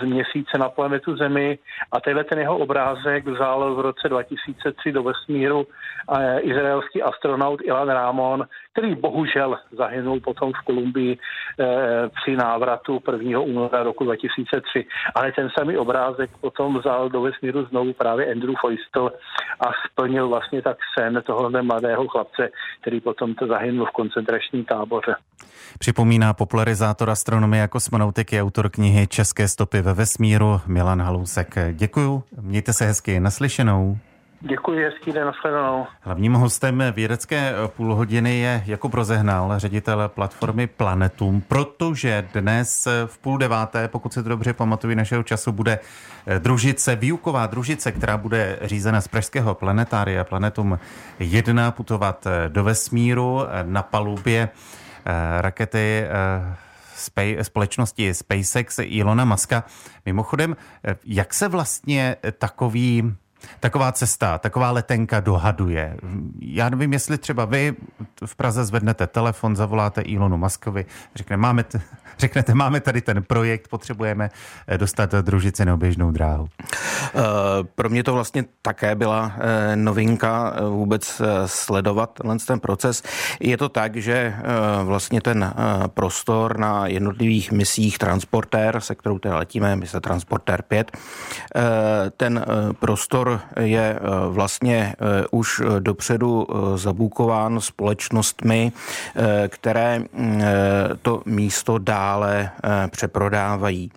z 0.00 0.04
měsíce 0.04 0.58
na 0.58 0.68
planetu 0.68 1.16
Zemi. 1.16 1.58
A 1.92 2.00
tenhle 2.00 2.24
ten 2.24 2.38
jeho 2.38 2.58
obrázek 2.58 3.26
vzal 3.26 3.74
v 3.74 3.80
roce 3.80 4.08
2003 4.08 4.92
do 4.92 5.02
vesmíru 5.02 5.66
izraelský 6.40 7.02
astronaut 7.02 7.60
Ilan 7.64 7.88
Ramon, 7.88 8.44
který 8.72 8.94
bohužel 8.94 9.58
zahynul 9.72 10.20
potom 10.20 10.52
v 10.52 10.64
Kolumbii 10.64 11.18
při 12.22 12.36
návratu 12.36 13.02
1. 13.12 13.40
února 13.40 13.82
roku 13.82 14.04
2003. 14.04 14.86
Ale 15.14 15.32
ten 15.32 15.50
samý 15.58 15.76
obrázek 15.76 16.30
potom 16.40 16.78
vzal 16.78 17.08
do 17.08 17.20
vesmíru 17.20 17.64
znovu 17.64 17.92
právě 17.92 18.32
Andrew 18.32 18.54
Feustel 18.60 19.10
a 19.60 19.64
splnil 19.86 20.28
vlastně 20.28 20.62
tak 20.62 20.76
sen 20.98 21.22
tohohle 21.26 21.62
mladého 21.62 22.08
chlapce, 22.08 22.48
který 22.80 23.00
potom 23.00 23.34
to 23.34 23.46
zahynul 23.46 23.86
v 23.86 23.90
koncentračním 23.90 24.64
táboře. 24.64 25.14
Připomíná 25.78 26.34
popularizátor 26.34 27.10
astronomie 27.10 27.62
a 27.62 27.68
kosmonautiky, 27.68 28.42
autor 28.42 28.70
knihy 28.70 29.06
České 29.06 29.48
stopy 29.48 29.82
ve 29.82 29.94
vesmíru 29.94 30.60
Milan 30.66 31.02
Halousek. 31.02 31.54
Děkuju, 31.72 32.22
mějte 32.40 32.72
se 32.72 32.84
hezky, 32.84 33.20
naslyšenou. 33.20 33.96
Děkuji, 34.40 34.84
hezký 34.84 35.12
den, 35.12 35.26
nashledanou. 35.26 35.86
Hlavním 36.00 36.32
hostem 36.32 36.82
vědecké 36.92 37.52
půlhodiny 37.76 38.38
je 38.38 38.62
Jakub 38.66 38.94
Rozehnal, 38.94 39.58
ředitel 39.58 40.08
platformy 40.08 40.66
Planetum, 40.66 41.40
protože 41.40 42.28
dnes 42.34 42.88
v 43.06 43.18
půl 43.18 43.38
deváté, 43.38 43.88
pokud 43.88 44.12
se 44.12 44.22
to 44.22 44.28
dobře 44.28 44.52
pamatuju, 44.52 44.96
našeho 44.96 45.22
času 45.22 45.52
bude 45.52 45.78
družice, 46.38 46.96
výuková 46.96 47.46
družice, 47.46 47.92
která 47.92 48.16
bude 48.16 48.58
řízena 48.62 49.00
z 49.00 49.08
Pražského 49.08 49.54
planetária 49.54 50.24
Planetum 50.24 50.78
1 51.18 51.70
putovat 51.70 52.26
do 52.48 52.64
vesmíru 52.64 53.40
na 53.62 53.82
palubě 53.82 54.48
eh, 55.06 55.42
rakety 55.42 56.04
eh, 56.04 57.44
společnosti 57.44 58.14
SpaceX 58.14 58.78
Ilona 58.82 59.24
Muska. 59.24 59.64
Mimochodem, 60.06 60.56
eh, 60.84 60.96
jak 61.04 61.34
se 61.34 61.48
vlastně 61.48 62.16
takový 62.38 63.14
taková 63.60 63.92
cesta, 63.92 64.38
taková 64.38 64.70
letenka 64.70 65.20
dohaduje. 65.20 65.96
Já 66.40 66.68
nevím, 66.68 66.92
jestli 66.92 67.18
třeba 67.18 67.44
vy 67.44 67.74
v 68.26 68.36
Praze 68.36 68.64
zvednete 68.64 69.06
telefon, 69.06 69.56
zavoláte 69.56 70.00
Ilonu 70.00 70.36
Maskovi, 70.36 70.86
řekne, 71.14 71.36
máme 71.36 71.64
t- 71.64 71.80
řeknete, 72.18 72.54
máme 72.54 72.80
tady 72.80 73.00
ten 73.00 73.22
projekt, 73.22 73.68
potřebujeme 73.68 74.30
eh, 74.66 74.78
dostat 74.78 75.14
družici 75.14 75.64
na 75.64 75.74
oběžnou 75.74 76.10
dráhu. 76.10 76.48
Eh, 76.60 77.20
pro 77.74 77.88
mě 77.88 78.02
to 78.04 78.12
vlastně 78.14 78.44
také 78.62 78.94
byla 78.94 79.32
eh, 79.36 79.76
novinka 79.76 80.54
vůbec 80.68 81.22
sledovat 81.46 82.18
ten 82.46 82.60
proces. 82.60 83.02
Je 83.40 83.56
to 83.56 83.68
tak, 83.68 83.96
že 83.96 84.34
vlastně 84.82 85.20
ten 85.20 85.54
prostor 85.86 86.58
na 86.58 86.86
jednotlivých 86.86 87.52
misích 87.52 87.98
Transportér, 87.98 88.80
se 88.80 88.94
kterou 88.94 89.18
teda 89.18 89.36
letíme, 89.36 89.76
mise 89.76 90.00
Transportér 90.00 90.62
5, 90.62 90.96
ten 92.16 92.44
prostor 92.80 93.33
je 93.60 93.98
eh, 94.00 94.00
vlastně 94.28 94.94
eh, 94.98 95.26
už 95.30 95.62
dopředu 95.78 96.46
eh, 96.48 96.78
zabukován 96.78 97.60
společnostmi, 97.60 98.72
které 99.48 99.98
mm, 99.98 100.42
to 101.02 101.22
místo 101.26 101.78
dále 101.78 102.50
přeprodávají. 102.90 103.90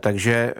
Takže 0.00 0.54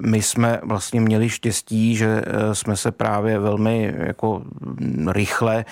my 0.00 0.22
jsme 0.22 0.60
vlastně 0.62 1.00
měli 1.00 1.28
štěstí, 1.28 1.96
že 1.96 2.22
jsme 2.52 2.76
se 2.76 2.92
právě 2.92 3.38
velmi 3.38 3.94
jako 3.98 4.42
mm, 4.60 5.08
rychle 5.08 5.64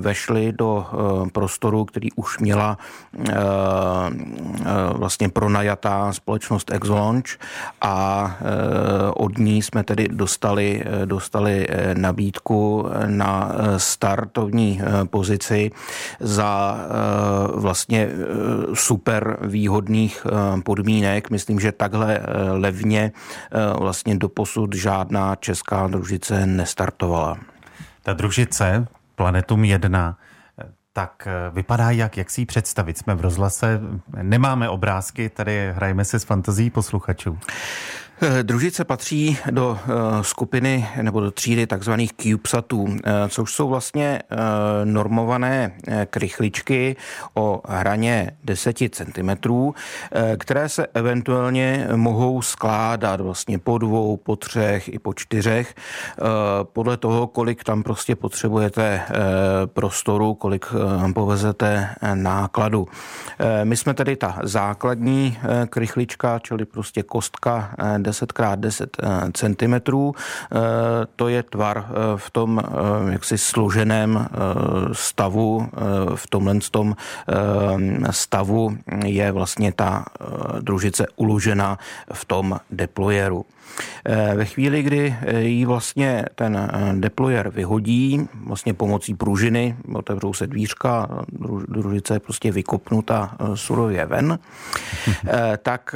vešli 0.00 0.52
do 0.52 0.86
prostoru, 1.32 1.84
který 1.84 2.12
už 2.12 2.38
měla 2.38 2.78
vlastně 4.94 5.28
pronajatá 5.28 6.12
společnost 6.12 6.70
Exolaunch 6.72 7.38
a 7.80 8.36
od 9.14 9.38
ní 9.38 9.62
jsme 9.62 9.84
tedy 9.84 10.08
dostali 10.08 10.82
dostali 11.04 11.66
eh, 11.68 11.94
nabídku 11.94 12.86
eh, 12.86 13.06
na 13.06 13.52
eh, 13.52 13.78
startovní 13.78 14.80
pozici 15.10 15.70
za 16.20 16.78
vlastně 17.54 18.08
super 18.74 19.38
výhodných 19.42 20.26
podmínek. 20.64 21.30
Myslím, 21.30 21.60
že 21.60 21.72
takhle 21.72 22.20
levně 22.50 23.12
vlastně 23.78 24.18
doposud 24.18 24.74
žádná 24.74 25.36
česká 25.36 25.86
družice 25.86 26.46
nestartovala. 26.46 27.38
Ta 28.02 28.12
družice 28.12 28.86
Planetum 29.14 29.64
1 29.64 30.16
tak 30.92 31.28
vypadá 31.52 31.90
jak, 31.90 32.16
jak 32.16 32.30
si 32.30 32.40
ji 32.40 32.46
představit? 32.46 32.98
Jsme 32.98 33.14
v 33.14 33.20
rozhlase, 33.20 33.80
nemáme 34.22 34.68
obrázky, 34.68 35.28
tady 35.28 35.72
hrajeme 35.72 36.04
se 36.04 36.18
s 36.18 36.24
fantazí 36.24 36.70
posluchačů. 36.70 37.38
Eh, 38.22 38.42
družice 38.42 38.84
patří 38.84 39.38
do 39.50 39.78
eh, 39.82 39.88
skupiny 40.24 40.88
nebo 41.02 41.20
do 41.20 41.30
třídy 41.30 41.66
takzvaných 41.66 42.12
CubeSatů, 42.12 42.86
eh, 43.04 43.12
což 43.28 43.52
jsou 43.52 43.68
vlastně 43.68 44.22
normované 44.84 45.72
krychličky 46.10 46.96
o 47.34 47.60
hraně 47.68 48.30
10 48.44 48.76
cm, 48.90 49.30
které 50.38 50.68
se 50.68 50.86
eventuálně 50.94 51.88
mohou 51.96 52.42
skládat 52.42 53.20
vlastně 53.20 53.58
po 53.58 53.78
dvou, 53.78 54.16
po 54.16 54.36
třech 54.36 54.88
i 54.88 54.98
po 54.98 55.14
čtyřech, 55.14 55.74
podle 56.62 56.96
toho, 56.96 57.26
kolik 57.26 57.64
tam 57.64 57.82
prostě 57.82 58.16
potřebujete 58.16 59.02
prostoru, 59.66 60.34
kolik 60.34 60.66
povezete 61.14 61.88
nákladu. 62.14 62.88
My 63.64 63.76
jsme 63.76 63.94
tedy 63.94 64.16
ta 64.16 64.38
základní 64.42 65.38
krychlička, 65.68 66.38
čili 66.38 66.64
prostě 66.64 67.02
kostka 67.02 67.74
10x10 68.10 68.88
eh, 69.02 69.30
cm. 69.32 69.74
Eh, 69.74 70.58
to 71.16 71.28
je 71.28 71.42
tvar 71.42 71.76
eh, 71.78 72.16
v 72.16 72.30
tom 72.30 72.50
jaksi 73.10 73.38
složeném 73.38 74.28
stavu, 74.92 75.68
v 76.14 76.24
tomhle 76.26 76.60
tom 76.70 76.96
stavu 78.10 78.76
je 79.04 79.32
vlastně 79.32 79.72
ta 79.72 80.04
družice 80.60 81.06
uložena 81.16 81.78
v 82.12 82.24
tom 82.24 82.60
deployeru. 82.70 83.46
Eh, 84.04 84.32
ve 84.34 84.44
chvíli, 84.44 84.82
kdy 84.82 85.16
eh, 85.20 85.40
jí 85.40 85.64
vlastně 85.64 86.24
ten 86.34 86.56
eh, 86.56 86.92
deployer 86.92 87.50
vyhodí, 87.50 88.28
vlastně 88.46 88.74
pomocí 88.74 89.14
pružiny, 89.14 89.76
otevřou 89.94 90.32
se 90.32 90.46
dvířka, 90.46 91.08
družice 91.68 92.14
je 92.14 92.20
prostě 92.20 92.52
vykopnuta 92.52 93.36
surově 93.54 94.06
ven, 94.06 94.38
tak 95.62 95.94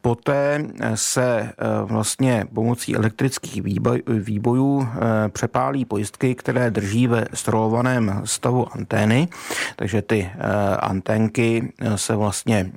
poté 0.00 0.64
se 0.94 1.52
vlastně 1.84 2.46
pomocí 2.54 2.96
elektrických 2.96 3.62
výbojů 4.06 4.88
přepálí 5.28 5.84
pojistky, 5.84 6.34
které 6.34 6.70
drží 6.70 7.06
ve 7.06 7.24
strolovaném 7.34 8.22
stavu 8.24 8.66
antény, 8.72 9.28
takže 9.76 10.02
ty 10.02 10.30
anténky 10.78 11.72
se 11.96 12.16
vlastně 12.16 12.70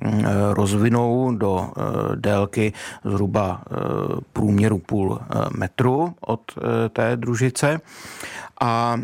rozvinou 0.50 1.34
do 1.34 1.70
délky 2.14 2.72
zhruba 3.04 3.62
průměru 4.32 4.78
půl 4.78 5.20
metru 5.56 6.14
od 6.20 6.40
té 6.92 7.16
družice. 7.16 7.80
A 8.60 9.00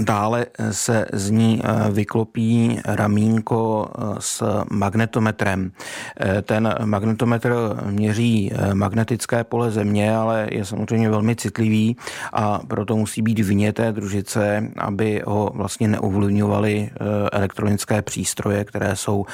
Dále 0.00 0.46
se 0.70 1.06
z 1.12 1.30
ní 1.30 1.60
eh, 1.64 1.90
vyklopí 1.90 2.80
ramínko 2.84 3.88
eh, 3.88 4.02
s 4.18 4.42
magnetometrem. 4.70 5.72
Eh, 6.20 6.42
ten 6.42 6.74
magnetometr 6.84 7.54
měří 7.86 8.52
magnetické 8.72 9.44
pole 9.44 9.70
Země, 9.70 10.16
ale 10.16 10.48
je 10.50 10.64
samozřejmě 10.64 11.10
velmi 11.10 11.36
citlivý 11.36 11.96
a 12.32 12.58
proto 12.58 12.96
musí 12.96 13.22
být 13.22 13.38
vně 13.38 13.72
té 13.72 13.92
družice, 13.92 14.70
aby 14.78 15.22
ho 15.26 15.50
vlastně 15.54 15.88
neovlivňovaly 15.88 16.90
elektronické 17.32 18.02
přístroje, 18.02 18.64
které 18.64 18.96
jsou 18.96 19.26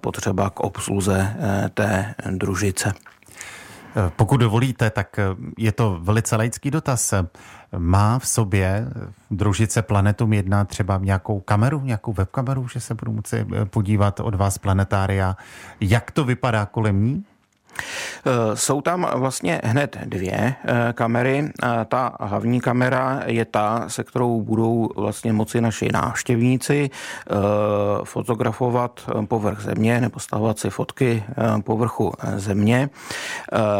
potřeba 0.00 0.50
k 0.50 0.60
obsluze 0.60 1.36
té 1.74 2.14
družice. 2.30 2.92
Pokud 4.16 4.36
dovolíte, 4.36 4.90
tak 4.90 5.20
je 5.58 5.72
to 5.72 5.98
velice 6.02 6.36
laický 6.36 6.70
dotaz. 6.70 7.14
Má 7.78 8.18
v 8.18 8.28
sobě 8.28 8.86
družice 9.30 9.82
Planetum 9.82 10.32
1 10.32 10.64
třeba 10.64 10.98
nějakou 11.02 11.40
kameru, 11.40 11.80
nějakou 11.80 12.12
webkameru, 12.12 12.68
že 12.68 12.80
se 12.80 12.94
budu 12.94 13.12
moci 13.12 13.46
podívat 13.64 14.20
od 14.20 14.34
vás 14.34 14.58
planetária, 14.58 15.36
jak 15.80 16.10
to 16.10 16.24
vypadá 16.24 16.66
kolem 16.66 17.04
ní? 17.04 17.24
Eh, 18.26 18.56
jsou 18.56 18.80
tam 18.80 19.06
vlastně 19.14 19.60
hned 19.64 19.96
dvě 20.04 20.32
eh, 20.34 20.92
kamery. 20.92 21.52
Ta 21.88 22.16
hlavní 22.20 22.60
kamera 22.60 23.22
je 23.26 23.44
ta, 23.44 23.84
se 23.88 24.04
kterou 24.04 24.40
budou 24.40 24.88
vlastně 24.96 25.32
moci 25.32 25.60
naši 25.60 25.88
návštěvníci 25.92 26.90
eh, 26.90 27.34
fotografovat 28.04 29.10
povrch 29.28 29.60
země 29.60 30.00
nebo 30.00 30.20
stahovat 30.20 30.58
si 30.58 30.70
fotky 30.70 31.22
povrchu 31.64 32.12
země. 32.36 32.88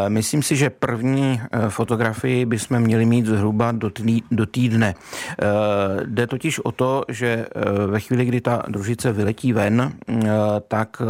Myslím 0.09 0.43
si, 0.43 0.57
že 0.57 0.71
první 0.71 1.41
fotografii 1.69 2.47
bychom 2.47 2.81
měli 2.81 3.07
mít 3.07 3.27
zhruba 3.27 3.73
do 4.31 4.47
týdne. 4.47 4.95
Jde 6.07 6.27
totiž 6.27 6.59
o 6.59 6.73
to, 6.73 7.05
že 7.09 7.47
ve 7.87 8.01
chvíli, 8.01 8.25
kdy 8.25 8.41
ta 8.41 8.63
družice 8.69 9.13
vyletí 9.13 9.53
ven, 9.53 9.93
tak 10.69 11.03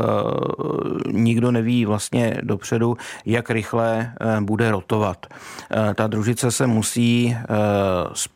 nikdo 1.12 1.50
neví 1.50 1.84
vlastně 1.84 2.40
dopředu, 2.42 2.75
dopředu, 2.78 2.96
jak 3.26 3.50
rychle 3.50 4.12
eh, 4.20 4.40
bude 4.40 4.70
rotovat. 4.70 5.26
Eh, 5.26 5.94
ta 5.94 6.06
družice 6.06 6.50
se 6.50 6.66
musí 6.66 7.36
eh, 7.36 7.46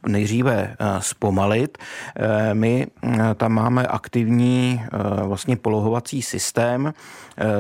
nejdříve 0.07 0.77
zpomalit. 0.99 1.79
My 2.53 2.87
tam 3.37 3.53
máme 3.53 3.87
aktivní 3.87 4.83
vlastně 5.23 5.57
polohovací 5.57 6.23
systém, 6.23 6.93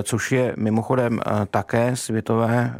což 0.02 0.32
je 0.32 0.54
mimochodem 0.56 1.20
také 1.50 1.96
světové 1.96 2.74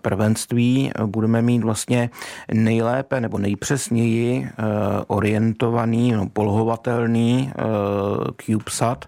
prvenství. 0.00 0.92
Budeme 1.06 1.42
mít 1.42 1.64
vlastně 1.64 2.10
nejlépe 2.52 3.20
nebo 3.20 3.38
nejpřesněji 3.38 4.48
orientovaný, 5.06 6.12
no, 6.12 6.28
polohovatelný 6.28 7.52
CubeSat 8.42 9.04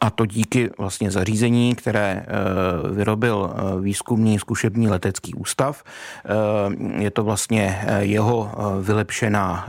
a 0.00 0.10
to 0.10 0.26
díky 0.26 0.70
vlastně 0.78 1.10
zařízení, 1.10 1.74
které 1.74 2.24
eh, 2.26 2.92
vyrobil 2.92 3.50
eh, 3.52 3.80
výzkumný 3.80 4.38
zkušební 4.38 4.88
letecký 4.88 5.34
ústav. 5.34 5.82
Eh, 5.84 7.02
je 7.02 7.10
to 7.10 7.24
vlastně 7.24 7.84
jeho 7.98 8.52
vylepšená 8.80 9.68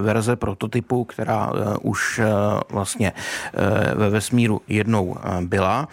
verze 0.00 0.36
prototypu, 0.36 1.04
která 1.04 1.52
už 1.82 2.20
vlastně 2.70 3.12
ve 3.94 4.10
vesmíru 4.10 4.60
jednou 4.68 5.16
byla. 5.40 5.88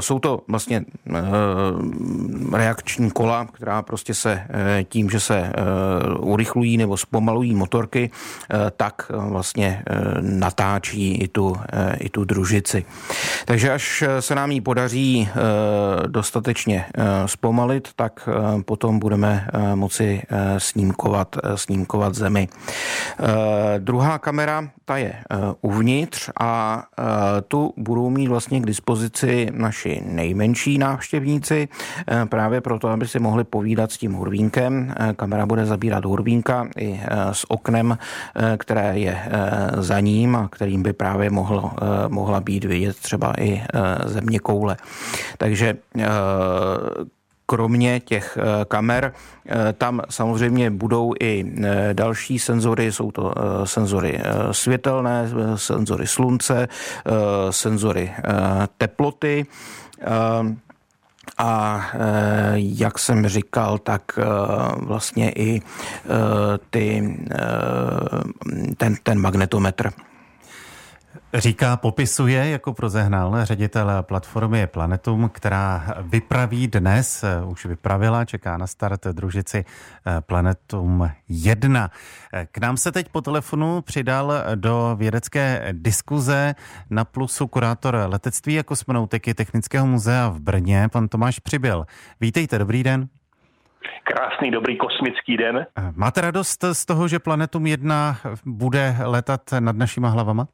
Jsou 0.00 0.18
to 0.18 0.42
vlastně 0.48 0.84
reakční 2.52 3.10
kola, 3.10 3.44
která 3.52 3.82
prostě 3.82 4.14
se 4.14 4.46
tím, 4.88 5.10
že 5.10 5.20
se 5.20 5.52
urychlují 6.18 6.76
nebo 6.76 6.96
zpomalují 6.96 7.54
motorky, 7.54 8.10
tak 8.76 9.10
vlastně 9.10 9.82
natáčí 10.20 11.14
i 11.14 11.28
tu, 11.28 11.56
i 11.98 12.08
tu 12.08 12.24
družici. 12.24 12.84
Takže 13.44 13.72
až 13.72 14.02
eh, 14.02 14.22
se 14.22 14.34
nám 14.34 14.50
ji 14.50 14.60
podaří 14.60 15.28
eh, 15.28 16.08
dostatečně 16.08 16.84
eh, 16.94 17.02
zpomalit, 17.28 17.88
tak 17.96 18.28
potom 18.64 18.98
budeme 18.98 19.48
moci 19.74 20.22
snímkovat, 20.58 21.36
snímkovat 21.54 22.14
zemi. 22.14 22.48
Druhá 23.78 24.18
kamera, 24.18 24.68
ta 24.84 24.96
je 24.96 25.14
uvnitř 25.60 26.30
a 26.40 26.82
tu 27.48 27.74
budou 27.76 28.10
mít 28.10 28.26
vlastně 28.26 28.60
k 28.60 28.66
dispozici 28.66 29.48
naši 29.52 30.02
nejmenší 30.06 30.78
návštěvníci, 30.78 31.68
právě 32.28 32.60
proto, 32.60 32.88
aby 32.88 33.08
si 33.08 33.18
mohli 33.18 33.44
povídat 33.44 33.92
s 33.92 33.98
tím 33.98 34.12
hurvínkem. 34.12 34.94
Kamera 35.16 35.46
bude 35.46 35.66
zabírat 35.66 36.04
hurvínka 36.04 36.68
i 36.78 37.00
s 37.32 37.50
oknem, 37.50 37.98
které 38.56 38.98
je 38.98 39.18
za 39.76 40.00
ním 40.00 40.36
a 40.36 40.48
kterým 40.48 40.82
by 40.82 40.92
právě 40.92 41.30
mohlo, 41.30 41.72
mohla 42.08 42.40
být 42.40 42.64
vidět 42.64 42.96
třeba 42.96 43.32
i 43.38 43.62
země 44.04 44.38
koule. 44.38 44.76
Takže 45.38 45.76
kromě 47.46 48.00
těch 48.00 48.38
e, 48.38 48.64
kamer, 48.64 49.12
tam 49.78 50.00
samozřejmě 50.10 50.70
budou 50.70 51.14
i 51.20 51.52
další 51.92 52.38
senzory, 52.38 52.92
jsou 52.92 53.10
to 53.10 53.34
senzory 53.64 54.20
světelné, 54.50 55.30
senzory 55.56 56.06
slunce, 56.06 56.68
senzory 57.50 58.12
teploty. 58.78 59.46
A 61.38 61.86
jak 62.54 62.98
jsem 62.98 63.28
říkal, 63.28 63.78
tak 63.78 64.02
vlastně 64.76 65.32
i 65.32 65.62
ty, 66.70 67.16
ten, 68.76 68.96
ten 69.02 69.20
magnetometr. 69.20 69.90
Říká, 71.34 71.76
popisuje 71.76 72.50
jako 72.50 72.72
prozehnal 72.74 73.44
ředitel 73.44 74.02
platformy 74.02 74.66
Planetum, 74.66 75.30
která 75.34 75.86
vypraví 76.00 76.68
dnes, 76.68 77.24
eh, 77.24 77.44
už 77.44 77.66
vypravila, 77.66 78.24
čeká 78.24 78.56
na 78.56 78.66
start 78.66 79.06
družici 79.06 79.64
eh, 80.06 80.20
Planetum 80.20 81.10
1. 81.28 81.90
K 82.52 82.58
nám 82.58 82.76
se 82.76 82.92
teď 82.92 83.08
po 83.08 83.20
telefonu 83.20 83.80
přidal 83.82 84.32
do 84.54 84.96
vědecké 84.98 85.68
diskuze 85.72 86.54
na 86.90 87.04
Plusu 87.04 87.46
kurátor 87.46 87.96
letectví 88.06 88.58
a 88.58 88.62
kosmonautiky 88.62 89.34
Technického 89.34 89.86
muzea 89.86 90.28
v 90.28 90.40
Brně, 90.40 90.88
pan 90.92 91.08
Tomáš 91.08 91.38
Přibyl. 91.38 91.86
Vítejte, 92.20 92.58
dobrý 92.58 92.82
den. 92.82 93.08
Krásný, 94.04 94.50
dobrý 94.50 94.78
kosmický 94.78 95.36
den. 95.36 95.66
Eh, 95.78 95.92
máte 95.96 96.20
radost 96.20 96.64
z 96.72 96.86
toho, 96.86 97.08
že 97.08 97.18
Planetum 97.18 97.66
1 97.66 98.16
bude 98.46 98.96
letat 99.04 99.40
nad 99.60 99.76
našima 99.76 100.08
hlavama? 100.08 100.48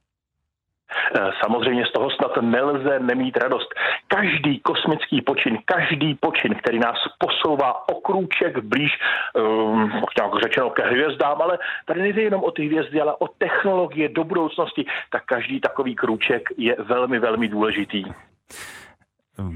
Eh, 1.17 1.31
samozřejmě 1.45 1.87
z 1.87 1.93
toho 1.93 2.11
snad 2.11 2.33
nelze 2.41 2.99
nemít 3.01 3.37
radost. 3.37 3.69
Každý 4.09 4.61
kosmický 4.61 5.23
počin, 5.23 5.59
každý 5.65 6.15
počin, 6.15 6.55
který 6.55 6.79
nás 6.79 6.97
posouvá 7.19 7.89
o 7.89 8.01
krůček 8.01 8.59
blíž, 8.59 8.93
um, 9.35 9.91
nějak 9.91 10.33
řečeno 10.43 10.71
ke 10.71 10.83
hvězdám, 10.83 11.43
ale 11.43 11.59
tady 11.87 12.01
nejde 12.01 12.23
jenom 12.23 12.45
o 12.45 12.51
ty 12.51 12.67
hvězdy, 12.67 13.01
ale 13.01 13.15
o 13.19 13.29
technologie 13.29 14.09
do 14.09 14.25
budoucnosti, 14.25 14.85
tak 15.11 15.25
každý 15.25 15.61
takový 15.61 15.95
krůček 15.95 16.49
je 16.57 16.77
velmi, 16.79 17.19
velmi 17.19 17.49
důležitý. 17.49 18.05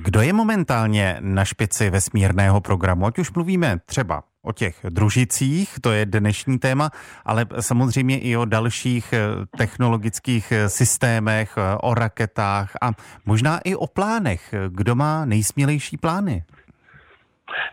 Kdo 0.04 0.20
je 0.20 0.32
momentálně 0.32 1.16
na 1.20 1.44
špici 1.44 1.90
vesmírného 1.90 2.60
programu? 2.60 3.06
Ať 3.06 3.18
už 3.18 3.32
mluvíme 3.32 3.76
třeba 3.86 4.22
o 4.42 4.52
těch 4.52 4.76
družicích, 4.88 5.78
to 5.80 5.92
je 5.92 6.06
dnešní 6.06 6.58
téma, 6.58 6.90
ale 7.24 7.46
samozřejmě 7.60 8.18
i 8.18 8.36
o 8.36 8.44
dalších 8.44 9.12
eh, 9.12 9.20
technologických 9.56 10.52
eh, 10.52 10.68
systémech, 10.68 11.54
eh, 11.56 11.76
o 11.82 11.94
raketách 11.94 12.70
a 12.80 12.92
možná 13.26 13.58
i 13.58 13.74
o 13.74 13.86
plánech. 13.86 14.54
Kdo 14.68 14.94
má 14.94 15.24
nejsmělejší 15.24 15.96
plány? 15.96 16.44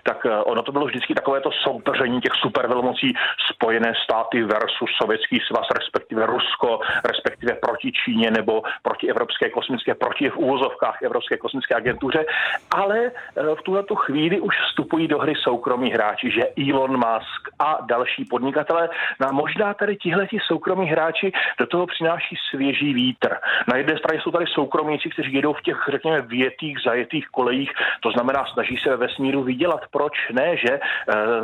Tak 0.04 0.26
eh, 0.26 0.38
ono 0.38 0.62
to 0.64 0.72
bylo 0.72 0.86
vždycky 0.86 1.14
takové 1.14 1.42
to 1.42 1.52
soupeření 1.52 2.22
těch 2.22 2.34
supervelmocí 2.34 3.14
Spojené 3.54 3.94
státy 4.04 4.44
versus 4.44 4.90
Sovětský 5.02 5.40
svaz, 5.48 5.68
respektive 5.80 6.26
Rusko, 6.26 6.80
respektive 7.06 7.54
proti 7.54 7.92
Číně 7.92 8.32
nebo 8.32 8.64
proti 8.82 9.10
Evropské 9.10 9.50
kosmické, 9.50 9.96
proti 9.96 10.30
v 10.30 10.38
úvozovkách 10.38 11.02
Evropské 11.02 11.38
kosmické 11.38 11.76
agentuře, 11.76 12.26
ale 12.72 12.98
eh, 13.00 13.56
v 13.56 13.62
tuhle 13.62 13.84
chvíli 13.96 14.42
už 14.42 14.56
vstupují 14.70 15.08
do 15.08 15.20
hry 15.20 15.34
soukromí 15.36 15.92
hráči, 15.92 16.32
že 16.32 16.48
Elon 16.70 16.92
Musk 16.92 17.42
a 17.60 17.78
další 17.86 18.26
podnikatelé, 18.26 18.90
no 19.20 19.28
a 19.28 19.32
možná 19.32 19.74
tady 19.74 19.96
tihleti 19.98 20.38
soukromí 20.48 20.88
hráči 20.88 21.32
do 21.60 21.68
toho 21.68 21.88
přináší 21.88 22.36
svěží 22.50 22.94
vítr. 22.94 23.36
Na 23.68 23.78
jedné 23.78 23.98
straně 23.98 24.22
jsou 24.22 24.32
tady 24.32 24.46
soukromníci, 24.48 25.10
kteří 25.10 25.34
jedou 25.34 25.54
v 25.54 25.62
těch, 25.62 25.78
řekněme, 25.92 26.22
větých, 26.22 26.78
zajetých 26.86 27.28
kolejích, 27.28 27.72
to 28.00 28.12
znamená, 28.12 28.46
snaží 28.54 28.78
se 28.78 28.90
ve 28.90 28.98
vesmíru 28.98 29.44
vydělat. 29.44 29.69
Proč 29.92 30.14
ne, 30.32 30.58
že 30.58 30.74
e, 30.74 30.80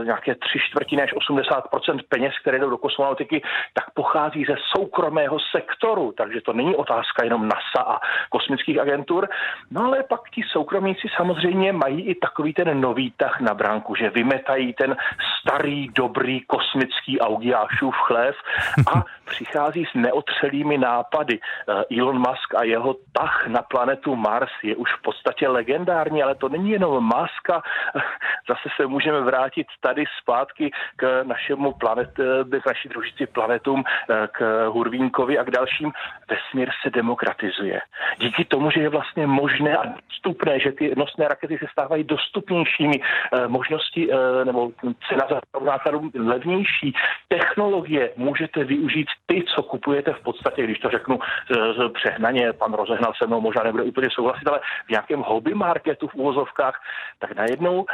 nějaké 0.04 0.36
tři 0.36 0.60
čtvrtiny 0.70 1.02
až 1.04 1.14
80% 1.14 2.00
peněz, 2.10 2.34
které 2.42 2.60
jdou 2.60 2.70
do 2.70 2.78
kosmonautiky, 2.78 3.42
tak 3.74 3.92
pochází 3.94 4.46
ze 4.46 4.56
soukromého 4.76 5.38
sektoru, 5.52 6.14
takže 6.18 6.42
to 6.42 6.54
není 6.54 6.76
otázka 6.76 7.24
jenom 7.24 7.48
NASA 7.48 7.82
a 7.88 8.00
kosmických 8.30 8.80
agentur. 8.80 9.30
No 9.72 9.86
ale 9.86 10.04
pak 10.04 10.30
ti 10.30 10.42
soukromníci 10.52 11.08
samozřejmě 11.18 11.74
mají 11.74 12.02
i 12.02 12.16
takový 12.16 12.54
ten 12.54 12.82
nový 12.82 13.14
tah 13.18 13.42
na 13.42 13.54
bránku, 13.54 13.96
že 13.96 14.10
vymetají 14.10 14.74
ten 14.74 14.96
starý, 15.42 15.90
dobrý 15.96 16.42
kosmický 16.42 17.20
Augiášův 17.20 17.96
chlév 17.96 18.36
a 18.94 19.04
přichází 19.26 19.86
s 19.86 19.94
neotřelými 19.94 20.78
nápady. 20.78 21.40
Eh, 21.40 22.00
Elon 22.00 22.18
Musk 22.18 22.56
a 22.56 22.64
jeho 22.64 22.96
tah 23.12 23.48
na 23.48 23.62
planetu 23.62 24.16
Mars 24.16 24.52
je 24.64 24.76
už 24.76 24.90
v 25.00 25.02
podstatě 25.02 25.48
legendární, 25.48 26.24
ale 26.24 26.36
to 26.36 26.50
není 26.50 26.70
jenom 26.72 27.04
Musk 27.04 27.50
a 27.50 27.62
zase 28.50 28.70
se 28.76 28.88
můžeme 28.88 29.22
vrátit 29.22 29.68
tady 29.80 30.04
zpátky 30.22 30.72
k 30.96 31.24
našemu 31.24 31.74
planet, 31.74 32.10
eh, 32.20 32.60
k 32.60 32.66
naší 32.66 32.90
družici 32.90 33.28
planetům, 33.28 33.84
eh, 33.84 34.28
k 34.32 34.68
Hurvínkovi 34.68 35.38
a 35.38 35.44
k 35.44 35.52
dalším. 35.52 35.92
Vesmír 36.30 36.70
se 36.84 36.90
demokratizuje. 36.90 37.82
Díky 38.18 38.46
tomu, 38.46 38.72
že 38.72 38.82
je 38.82 38.90
vlastně 38.90 39.28
možné 39.28 39.78
a 39.78 39.84
dostupné, 39.86 40.60
že 40.60 40.72
ty 40.72 40.94
nosné 40.98 41.28
rakety 41.28 41.58
se 41.58 41.66
stávají 41.72 42.04
dostupnějšími, 42.04 43.02
možnosti 43.48 44.10
nebo 44.44 44.72
cena 45.10 45.28
za 45.30 45.40
nákladů 45.66 46.12
levnější, 46.16 46.96
technologie 47.28 48.12
můžete 48.16 48.64
využít 48.64 49.08
ty, 49.26 49.44
co 49.56 49.64
kupujete 49.64 50.14
v 50.14 50.24
podstatě, 50.24 50.64
když 50.64 50.80
to 50.80 50.90
řeknu 50.90 51.20
přehnaně, 51.94 52.54
pan 52.54 52.74
rozehnal 52.74 53.14
se 53.18 53.28
mnou 53.28 53.42
možná 53.42 53.64
nebude 53.64 53.84
úplně 53.84 54.08
souhlasit, 54.12 54.48
ale 54.48 54.60
v 54.86 54.90
nějakém 54.90 55.20
hobby 55.20 55.54
marketu 55.54 56.08
v 56.08 56.16
úvozovkách, 56.16 56.82
tak 57.20 57.36
najednou 57.36 57.86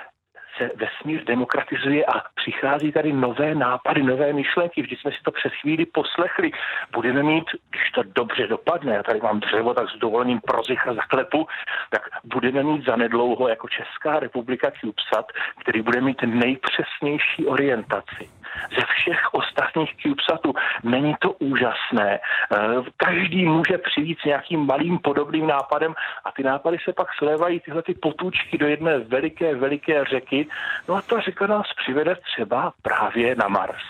se 0.58 0.72
vesmír 0.76 1.24
demokratizuje 1.24 2.06
a 2.06 2.22
přichází 2.36 2.92
tady 2.92 3.14
nové 3.14 3.56
nápady, 3.56 4.04
nové 4.04 4.34
myšlenky. 4.34 4.82
Vždyť 4.82 5.02
jsme 5.02 5.12
si 5.12 5.18
to 5.24 5.32
před 5.32 5.54
chvíli 5.54 5.86
poslechli. 5.86 6.52
Budeme 6.94 7.24
mít, 7.24 7.46
když 7.70 7.92
to 7.92 8.04
dobře 8.04 8.48
dopadne, 8.48 8.96
já 8.96 9.04
tady 9.04 9.20
mám 9.20 9.40
dřevo, 9.40 9.74
tak 9.74 9.90
s 9.90 10.00
dovolením 10.00 10.40
prozicha 10.40 10.94
zaklepu, 10.94 11.48
tak 11.90 12.02
budeme 12.24 12.64
mít 12.64 12.86
zanedlouho 12.86 13.48
jako 13.48 13.68
Česká 13.68 14.20
republika 14.20 14.72
CubeSat, 14.72 15.26
který 15.62 15.82
bude 15.82 16.02
mít 16.02 16.22
nejpřesnější 16.22 17.46
orientaci 17.48 18.41
ze 18.80 18.86
všech 18.96 19.34
ostatních 19.34 19.96
CubeSatů. 20.02 20.54
Není 20.84 21.16
to 21.20 21.32
úžasné. 21.32 22.20
Eh, 22.20 22.58
každý 22.98 23.46
může 23.46 23.78
přijít 23.78 24.20
s 24.22 24.26
nějakým 24.26 24.66
malým 24.66 25.00
podobným 25.00 25.48
nápadem 25.48 25.94
a 26.26 26.32
ty 26.32 26.44
nápady 26.44 26.78
se 26.84 26.94
pak 26.94 27.08
slévají 27.18 27.60
tyhle 27.60 27.82
ty 27.82 27.94
potůčky 27.94 28.58
do 28.58 28.68
jedné 28.68 29.00
veliké, 29.00 29.56
veliké 29.56 30.06
řeky. 30.06 30.48
No 30.88 30.96
a 30.96 31.02
ta 31.02 31.20
řeka 31.20 31.48
nás 31.48 31.68
přivede 31.84 32.16
třeba 32.16 32.74
právě 32.82 33.36
na 33.36 33.48
Mars 33.48 33.84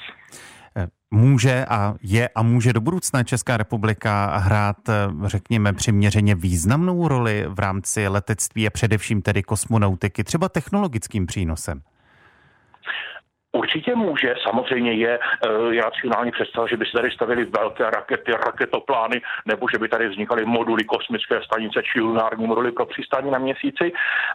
eh, 0.77 0.87
může 1.11 1.65
a 1.69 1.93
je 2.03 2.29
a 2.35 2.41
může 2.41 2.73
do 2.73 2.81
budoucna 2.81 3.23
Česká 3.23 3.57
republika 3.57 4.37
hrát, 4.37 4.89
eh, 4.89 4.93
řekněme, 5.25 5.73
přiměřeně 5.73 6.35
významnou 6.35 7.07
roli 7.07 7.45
v 7.47 7.59
rámci 7.59 8.07
letectví 8.07 8.67
a 8.67 8.69
především 8.69 9.21
tedy 9.21 9.43
kosmonautiky, 9.43 10.23
třeba 10.23 10.49
technologickým 10.49 11.25
přínosem? 11.25 11.81
Určitě 13.53 13.95
může, 13.95 14.35
samozřejmě 14.43 14.93
je 14.93 15.19
uh, 15.19 15.73
racionální 15.73 16.31
představa, 16.31 16.67
že 16.67 16.77
by 16.77 16.85
se 16.85 16.91
tady 16.91 17.11
stavili 17.11 17.45
velké 17.45 17.89
rakety, 17.89 18.31
raketoplány, 18.31 19.21
nebo 19.45 19.67
že 19.71 19.77
by 19.77 19.89
tady 19.89 20.09
vznikaly 20.09 20.45
moduly 20.45 20.83
kosmické 20.83 21.41
stanice 21.43 21.83
či 21.83 21.99
lunární 21.99 22.47
moduly 22.47 22.71
pro 22.71 22.85
přistání 22.85 23.31
na 23.31 23.39
měsíci, 23.39 23.91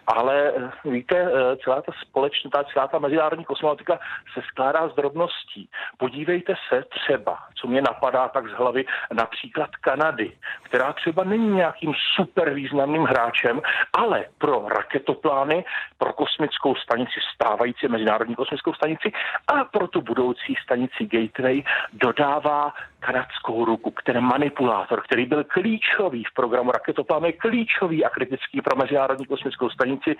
ale 0.06 0.52
uh, 0.52 0.92
víte, 0.92 1.22
uh, 1.22 1.30
celá 1.64 1.82
ta 1.82 1.92
společná, 2.02 2.64
celá 2.72 2.88
ta 2.88 2.98
mezinárodní 2.98 3.44
kosmonautika 3.44 3.98
se 4.34 4.42
skládá 4.48 4.88
z 4.88 4.94
drobností. 4.94 5.68
Podívejte 5.98 6.54
se 6.68 6.84
třeba, 6.88 7.38
co 7.54 7.68
mě 7.68 7.82
napadá 7.82 8.28
tak 8.28 8.48
z 8.48 8.52
hlavy, 8.52 8.84
například 9.12 9.70
Kanady, 9.76 10.32
která 10.62 10.92
třeba 10.92 11.24
není 11.24 11.48
nějakým 11.48 11.92
super 12.14 12.54
významným 12.54 13.02
hráčem, 13.02 13.60
ale 13.92 14.24
pro 14.38 14.68
raketoplány, 14.68 15.64
pro 15.98 16.12
kosmickou 16.12 16.74
stanici, 16.74 17.20
stávající 17.34 17.88
mezinárodní 17.88 18.34
kosmickou 18.34 18.74
stanici 18.74 19.05
a 19.48 19.64
pro 19.64 19.88
tu 19.88 20.00
budoucí 20.00 20.54
stanici 20.62 21.06
Gateway 21.06 21.62
dodává 21.92 22.74
kanadskou 23.06 23.64
ruku, 23.64 23.90
který 23.90 24.20
manipulátor, 24.20 25.02
který 25.02 25.26
byl 25.26 25.44
klíčový 25.44 26.24
v 26.24 26.34
programu 26.34 26.70
raketoplánu, 26.72 27.26
je 27.26 27.32
klíčový 27.32 28.04
a 28.04 28.10
kritický 28.10 28.60
pro 28.60 28.76
Mezinárodní 28.76 29.26
kosmickou 29.26 29.70
stanici 29.70 30.16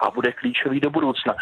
a 0.00 0.10
bude 0.10 0.32
klíčový 0.32 0.80
do 0.80 0.90
budoucna. 0.90 1.34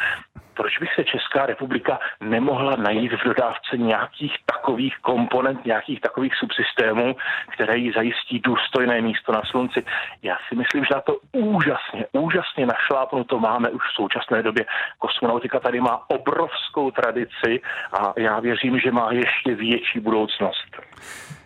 Proč 0.55 0.79
by 0.79 0.87
se 0.95 1.05
Česká 1.05 1.47
republika 1.47 1.99
nemohla 2.21 2.77
najít 2.77 3.13
v 3.13 3.25
dodávce 3.25 3.77
nějakých 3.77 4.37
takových 4.47 4.97
komponent, 5.01 5.65
nějakých 5.67 6.01
takových 6.01 6.35
subsystémů, 6.35 7.17
které 7.53 7.77
jí 7.77 7.93
zajistí 7.93 8.39
důstojné 8.39 9.01
místo 9.01 9.33
na 9.33 9.43
slunci? 9.51 9.85
Já 10.23 10.37
si 10.49 10.55
myslím, 10.55 10.85
že 10.85 10.95
na 10.95 11.01
to 11.01 11.17
úžasně, 11.33 12.07
úžasně 12.13 12.67
našlápnuto 12.67 13.39
máme 13.39 13.69
už 13.71 13.83
v 13.83 13.97
současné 13.97 14.43
době. 14.43 14.65
Kosmonautika 14.99 15.61
tady 15.61 15.81
má 15.81 16.11
obrovskou 16.11 16.91
tradici 16.91 17.61
a 17.93 18.13
já 18.17 18.41
věřím, 18.41 18.79
že 18.81 18.91
má 18.93 19.13
ještě 19.13 19.55
větší 19.55 20.01
budoucnost. 20.01 20.86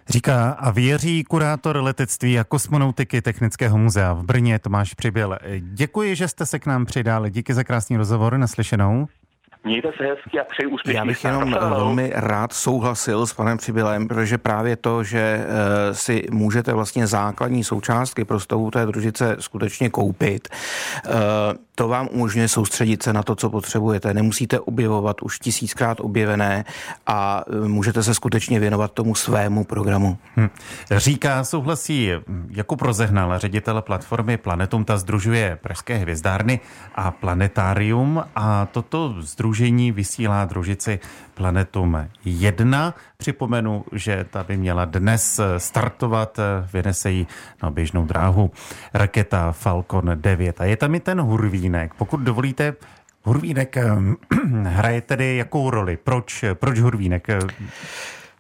Říká 0.09 0.51
a 0.51 0.71
věří 0.71 1.25
kurátor 1.25 1.77
letectví 1.77 2.39
a 2.39 2.45
kosmonautiky 2.45 3.23
Technického 3.23 3.79
muzea 3.79 4.13
v 4.13 4.23
Brně 4.23 4.59
Tomáš 4.59 4.95
Přibyl. 4.95 5.39
Děkuji, 5.61 6.17
že 6.17 6.29
jste 6.29 6.47
se 6.47 6.59
k 6.59 6.67
nám 6.67 6.87
přidali. 6.87 7.31
Díky 7.31 7.55
za 7.55 7.65
krásný 7.65 7.97
rozhovor. 7.97 8.39
Naslyšenou. 8.39 9.07
Mějte 9.65 9.89
se 9.97 10.05
hezky 10.05 10.41
a 10.41 10.45
přeji 10.45 10.67
úspěšný 10.67 10.97
Já 10.97 11.05
bych 11.05 11.25
jenom 11.25 11.51
velmi 11.51 12.13
rád 12.15 12.53
souhlasil 12.53 13.27
s 13.27 13.35
panem 13.35 13.59
Přibylem, 13.59 14.09
protože 14.09 14.39
právě 14.39 14.77
to, 14.77 15.05
že 15.05 15.19
eh, 15.21 15.95
si 15.95 16.27
můžete 16.31 16.73
vlastně 16.73 17.07
základní 17.07 17.65
součástky 17.65 18.25
pro 18.25 18.41
stavu 18.41 18.71
té 18.71 18.87
družice 18.87 19.37
skutečně 19.39 19.91
koupit, 19.91 20.49
eh, 20.49 21.11
to 21.75 21.89
vám 21.89 22.09
umožňuje 22.13 22.49
soustředit 22.49 23.03
se 23.03 23.13
na 23.13 23.23
to, 23.23 23.37
co 23.37 23.51
potřebujete. 23.51 24.15
Nemusíte 24.15 24.61
objevovat 24.61 25.23
už 25.23 25.39
tisíckrát 25.39 26.01
objevené 26.01 26.65
a 27.07 27.45
eh, 27.65 27.69
můžete 27.69 28.03
se 28.03 28.15
skutečně 28.15 28.61
věnovat 28.61 28.93
tomu 28.93 29.15
svému 29.15 29.65
programu. 29.65 30.19
Hm. 30.37 30.49
Říká, 30.91 31.45
souhlasí 31.45 32.11
jako 32.51 32.77
prozehnal 32.77 33.39
ředitel 33.39 33.83
platformy 33.83 34.37
Planetum, 34.37 34.85
ta 34.85 34.97
združuje 34.97 35.59
Pražské 35.63 35.97
hvězdárny 35.97 36.61
a 36.95 37.11
Planetárium 37.11 38.25
a 38.37 38.67
toto 38.67 39.15
združuje 39.19 39.50
združení 39.51 39.93
vysílá 39.93 40.45
družici 40.45 41.01
Planetum 41.35 42.07
1. 42.25 42.95
Připomenu, 43.17 43.85
že 43.93 44.27
ta 44.31 44.45
by 44.45 44.57
měla 44.57 44.85
dnes 44.85 45.41
startovat, 45.59 46.39
vynese 46.73 47.11
ji 47.11 47.27
na 47.63 47.71
běžnou 47.71 48.07
dráhu 48.07 48.51
raketa 48.95 49.53
Falcon 49.53 50.11
9. 50.15 50.61
A 50.61 50.65
je 50.65 50.77
tam 50.77 50.95
i 50.95 51.01
ten 51.01 51.21
Hurvínek. 51.21 51.95
Pokud 51.95 52.21
dovolíte, 52.21 52.75
Hurvínek 53.23 53.77
hraje 54.63 55.01
tedy 55.01 55.37
jakou 55.37 55.71
roli? 55.71 55.97
Proč, 55.97 56.45
proč 56.55 56.79
Hurvínek? 56.79 57.27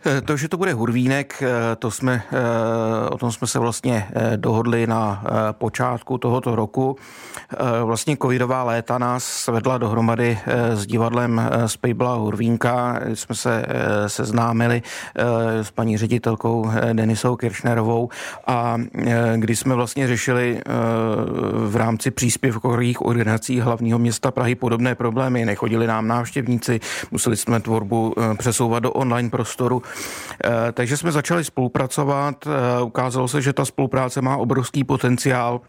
Eh, 0.05 0.21
to, 0.21 0.37
že 0.37 0.49
to 0.49 0.57
bude 0.57 0.73
Hurvínek, 0.73 1.43
eh, 1.43 1.77
to 1.77 1.91
jsme, 1.91 2.23
eh, 2.33 3.09
o 3.09 3.19
tom 3.19 3.33
jsme 3.33 3.47
se 3.47 3.59
vlastně 3.59 4.09
dohodli 4.37 4.87
na 4.87 5.25
počátku 5.53 6.19
tohoto 6.19 6.55
roku. 6.55 6.97
Vlastně 7.85 8.17
covidová 8.17 8.63
léta 8.65 8.99
nás 8.99 9.25
svedla 9.25 9.79
dohromady 9.79 10.39
s 10.75 10.87
divadlem 10.87 11.51
Spejbla 11.67 12.15
Hurvínka. 12.15 13.01
Jsme 13.15 13.35
se 13.35 13.67
seznámili 14.07 14.83
s 15.63 15.71
paní 15.71 15.97
ředitelkou 15.97 16.71
Denisou 16.93 17.37
Kiršnerovou 17.37 18.09
a 18.47 18.77
když 19.37 19.59
jsme 19.59 19.75
vlastně 19.75 20.07
řešili 20.07 20.61
v 21.67 21.77
rámci 21.77 22.11
příspěvkových 22.11 23.07
organizací 23.07 23.61
hlavního 23.61 23.99
města 23.99 24.31
Prahy 24.31 24.55
podobné 24.55 24.95
problémy, 24.95 25.45
nechodili 25.45 25.87
nám 25.87 26.09
návštěvníci, 26.09 26.81
museli 27.11 27.37
jsme 27.37 27.61
tvorbu 27.61 28.15
přesouvat 28.39 28.83
do 28.83 28.93
online 28.93 29.31
prostoru, 29.31 29.83
takže 30.73 30.97
jsme 30.97 31.13
začali 31.13 31.45
spolupracovat. 31.45 32.47
Eh, 32.47 32.83
ukázalo 32.83 33.29
se, 33.29 33.43
že 33.43 33.53
ta 33.53 33.65
spolupráce 33.65 34.23
má 34.23 34.37
obrovský 34.37 34.85
potenciál 34.85 35.61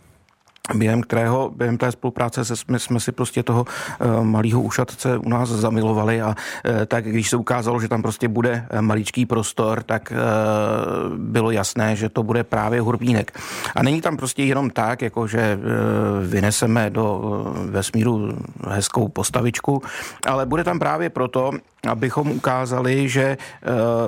během 0.76 1.02
kterého, 1.02 1.52
během 1.56 1.78
té 1.78 1.92
spolupráce 1.92 2.46
se, 2.46 2.56
jsme, 2.56 2.80
jsme 2.80 3.00
si 3.00 3.12
prostě 3.12 3.44
toho 3.44 3.66
uh, 3.66 4.24
malého 4.24 4.62
ušatce 4.62 5.18
u 5.18 5.30
nás 5.30 5.50
zamilovali 5.50 6.22
a 6.22 6.28
uh, 6.28 6.34
tak 6.88 7.06
když 7.06 7.30
se 7.30 7.38
ukázalo, 7.38 7.80
že 7.80 7.88
tam 7.88 8.02
prostě 8.02 8.28
bude 8.28 8.66
maličký 8.82 9.26
prostor, 9.26 9.84
tak 9.84 10.14
uh, 10.14 11.18
bylo 11.18 11.52
jasné, 11.52 11.96
že 11.96 12.10
to 12.10 12.24
bude 12.24 12.44
právě 12.44 12.82
Hurbínek. 12.82 13.40
A 13.76 13.84
není 13.84 14.02
tam 14.02 14.18
prostě 14.18 14.44
jenom 14.44 14.70
tak, 14.70 15.02
jako 15.02 15.28
že 15.28 15.58
uh, 15.58 16.28
vyneseme 16.28 16.90
do 16.90 17.18
uh, 17.18 17.58
vesmíru 17.70 18.38
hezkou 18.68 19.08
postavičku, 19.08 19.82
ale 20.28 20.46
bude 20.46 20.64
tam 20.64 20.80
právě 20.80 21.10
proto, 21.10 21.52
abychom 21.88 22.32
ukázali, 22.32 23.10
že 23.10 23.24
eh, 23.24 23.38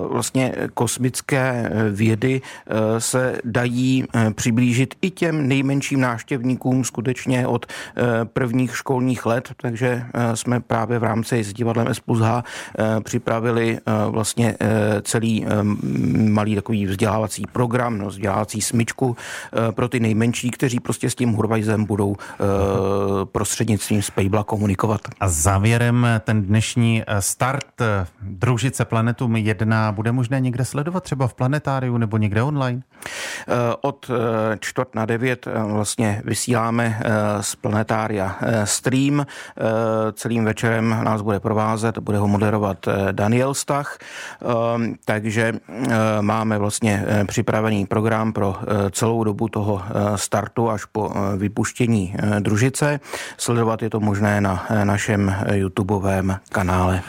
vlastně 0.10 0.54
kosmické 0.74 1.70
eh, 1.72 1.90
vědy 1.90 2.42
eh, 2.42 3.02
se 3.02 3.38
dají 3.44 4.06
přiblížit 4.36 4.96
i 5.02 5.10
těm 5.10 5.48
nejmenším 5.48 6.00
návštěvníkům 6.44 6.84
skutečně 6.84 7.48
od 7.48 7.66
prvních 8.34 8.78
školních 8.78 9.26
let, 9.26 9.50
takže 9.62 10.06
jsme 10.34 10.60
právě 10.60 11.00
v 11.00 11.04
rámci 11.04 11.44
s 11.44 11.54
divadlem 11.54 11.88
S 11.88 12.00
plus 12.00 12.20
H 12.20 12.44
připravili 13.04 13.80
vlastně 14.10 14.58
celý 15.02 15.46
malý 16.30 16.56
takový 16.56 16.86
vzdělávací 16.86 17.44
program, 17.52 17.98
no, 17.98 18.08
vzdělávací 18.08 18.62
smyčku 18.62 19.18
pro 19.72 19.90
ty 19.90 20.00
nejmenší, 20.00 20.52
kteří 20.52 20.80
prostě 20.80 21.10
s 21.10 21.16
tím 21.16 21.34
Hurvajzem 21.34 21.86
budou 21.86 22.16
prostřednictvím 23.32 24.02
Spejbla 24.02 24.44
komunikovat. 24.44 25.02
A 25.20 25.30
závěrem 25.30 26.08
ten 26.24 26.44
dnešní 26.44 27.04
start 27.20 27.82
eh, 27.82 28.08
družice 28.22 28.86
Planetum 28.86 29.36
1 29.36 29.92
bude 29.92 30.12
možné 30.12 30.40
někde 30.40 30.66
sledovat, 30.66 31.04
třeba 31.04 31.28
v 31.28 31.34
planetáriu 31.34 31.98
nebo 31.98 32.18
někde 32.18 32.44
online? 32.44 32.82
Eh, 32.84 33.54
od 33.82 34.10
eh, 34.10 34.58
čtvrt 34.60 34.96
na 34.96 35.06
devět 35.06 35.48
vlastně 35.66 36.22
vysíláme 36.34 37.00
z 37.42 37.56
planetária 37.56 38.36
stream. 38.64 39.26
Celým 40.14 40.46
večerem 40.46 40.90
nás 41.04 41.22
bude 41.22 41.40
provázet, 41.40 41.98
bude 41.98 42.18
ho 42.18 42.28
moderovat 42.28 42.78
Daniel 43.12 43.54
Stach, 43.54 43.98
takže 45.06 45.54
máme 46.22 46.58
vlastně 46.58 47.06
připravený 47.28 47.86
program 47.86 48.34
pro 48.34 48.58
celou 48.92 49.24
dobu 49.24 49.48
toho 49.48 49.82
startu 50.16 50.70
až 50.70 50.86
po 50.86 51.14
vypuštění 51.38 52.16
družice. 52.40 53.00
Sledovat 53.38 53.82
je 53.82 53.90
to 53.90 54.00
možné 54.00 54.42
na 54.42 54.66
našem 54.84 55.36
YouTubeovém 55.54 56.40
kanále. 56.50 57.02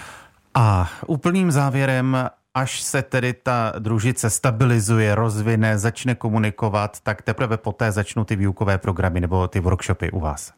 A 0.54 0.88
úplným 1.06 1.50
závěrem, 1.50 2.28
až 2.54 2.82
se 2.82 3.02
tedy 3.02 3.32
ta 3.32 3.72
družice 3.78 4.30
stabilizuje, 4.30 5.14
rozvine, 5.14 5.78
začne 5.78 6.14
komunikovat, 6.14 7.00
tak 7.02 7.22
teprve 7.22 7.56
poté 7.56 7.92
začnou 7.92 8.24
ty 8.24 8.36
výukové 8.36 8.78
programy 8.78 9.20
nebo 9.20 9.48
ty 9.48 9.60
workshopy 9.60 10.10
u 10.10 10.20
vás. 10.20 10.52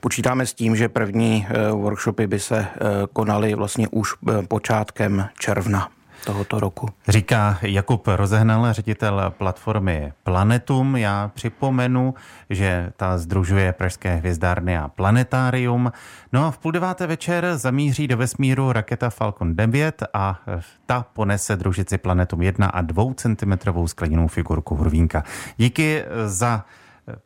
Počítáme 0.00 0.46
s 0.46 0.54
tím, 0.54 0.76
že 0.76 0.88
první 0.88 1.46
eh, 1.48 1.70
workshopy 1.70 2.26
by 2.26 2.40
se 2.40 2.58
eh, 2.58 2.68
konaly 3.12 3.54
vlastně 3.54 3.88
už 3.88 4.14
eh, 4.14 4.42
počátkem 4.42 5.28
června 5.38 5.88
tohoto 6.24 6.60
roku. 6.60 6.88
Říká 7.08 7.58
Jakub 7.62 8.06
Rozehnal, 8.06 8.72
ředitel 8.72 9.34
platformy 9.38 10.12
Planetum. 10.22 10.96
Já 10.96 11.30
připomenu, 11.34 12.14
že 12.50 12.92
ta 12.96 13.18
združuje 13.18 13.72
Pražské 13.72 14.14
hvězdárny 14.14 14.78
a 14.78 14.88
Planetárium. 14.88 15.92
No 16.32 16.44
a 16.44 16.50
v 16.50 16.58
půl 16.58 16.72
deváté 16.72 17.06
večer 17.06 17.56
zamíří 17.56 18.08
do 18.08 18.16
vesmíru 18.16 18.72
raketa 18.72 19.10
Falcon 19.10 19.56
9 19.56 20.02
a 20.14 20.40
ta 20.86 21.06
ponese 21.12 21.56
družici 21.56 21.98
Planetum 21.98 22.42
1 22.42 22.66
a 22.66 22.80
2 22.80 23.04
cm 23.14 23.52
skleněnou 23.86 24.28
figurku 24.28 24.74
Hurvínka. 24.74 25.24
Díky 25.56 26.04
za 26.26 26.64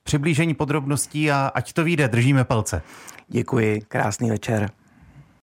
přiblížení 0.02 0.54
podrobností 0.54 1.30
a 1.30 1.50
ať 1.54 1.72
to 1.72 1.84
vyjde, 1.84 2.08
držíme 2.08 2.44
palce. 2.44 2.82
Děkuji, 3.28 3.80
krásný 3.88 4.30
večer. 4.30 4.70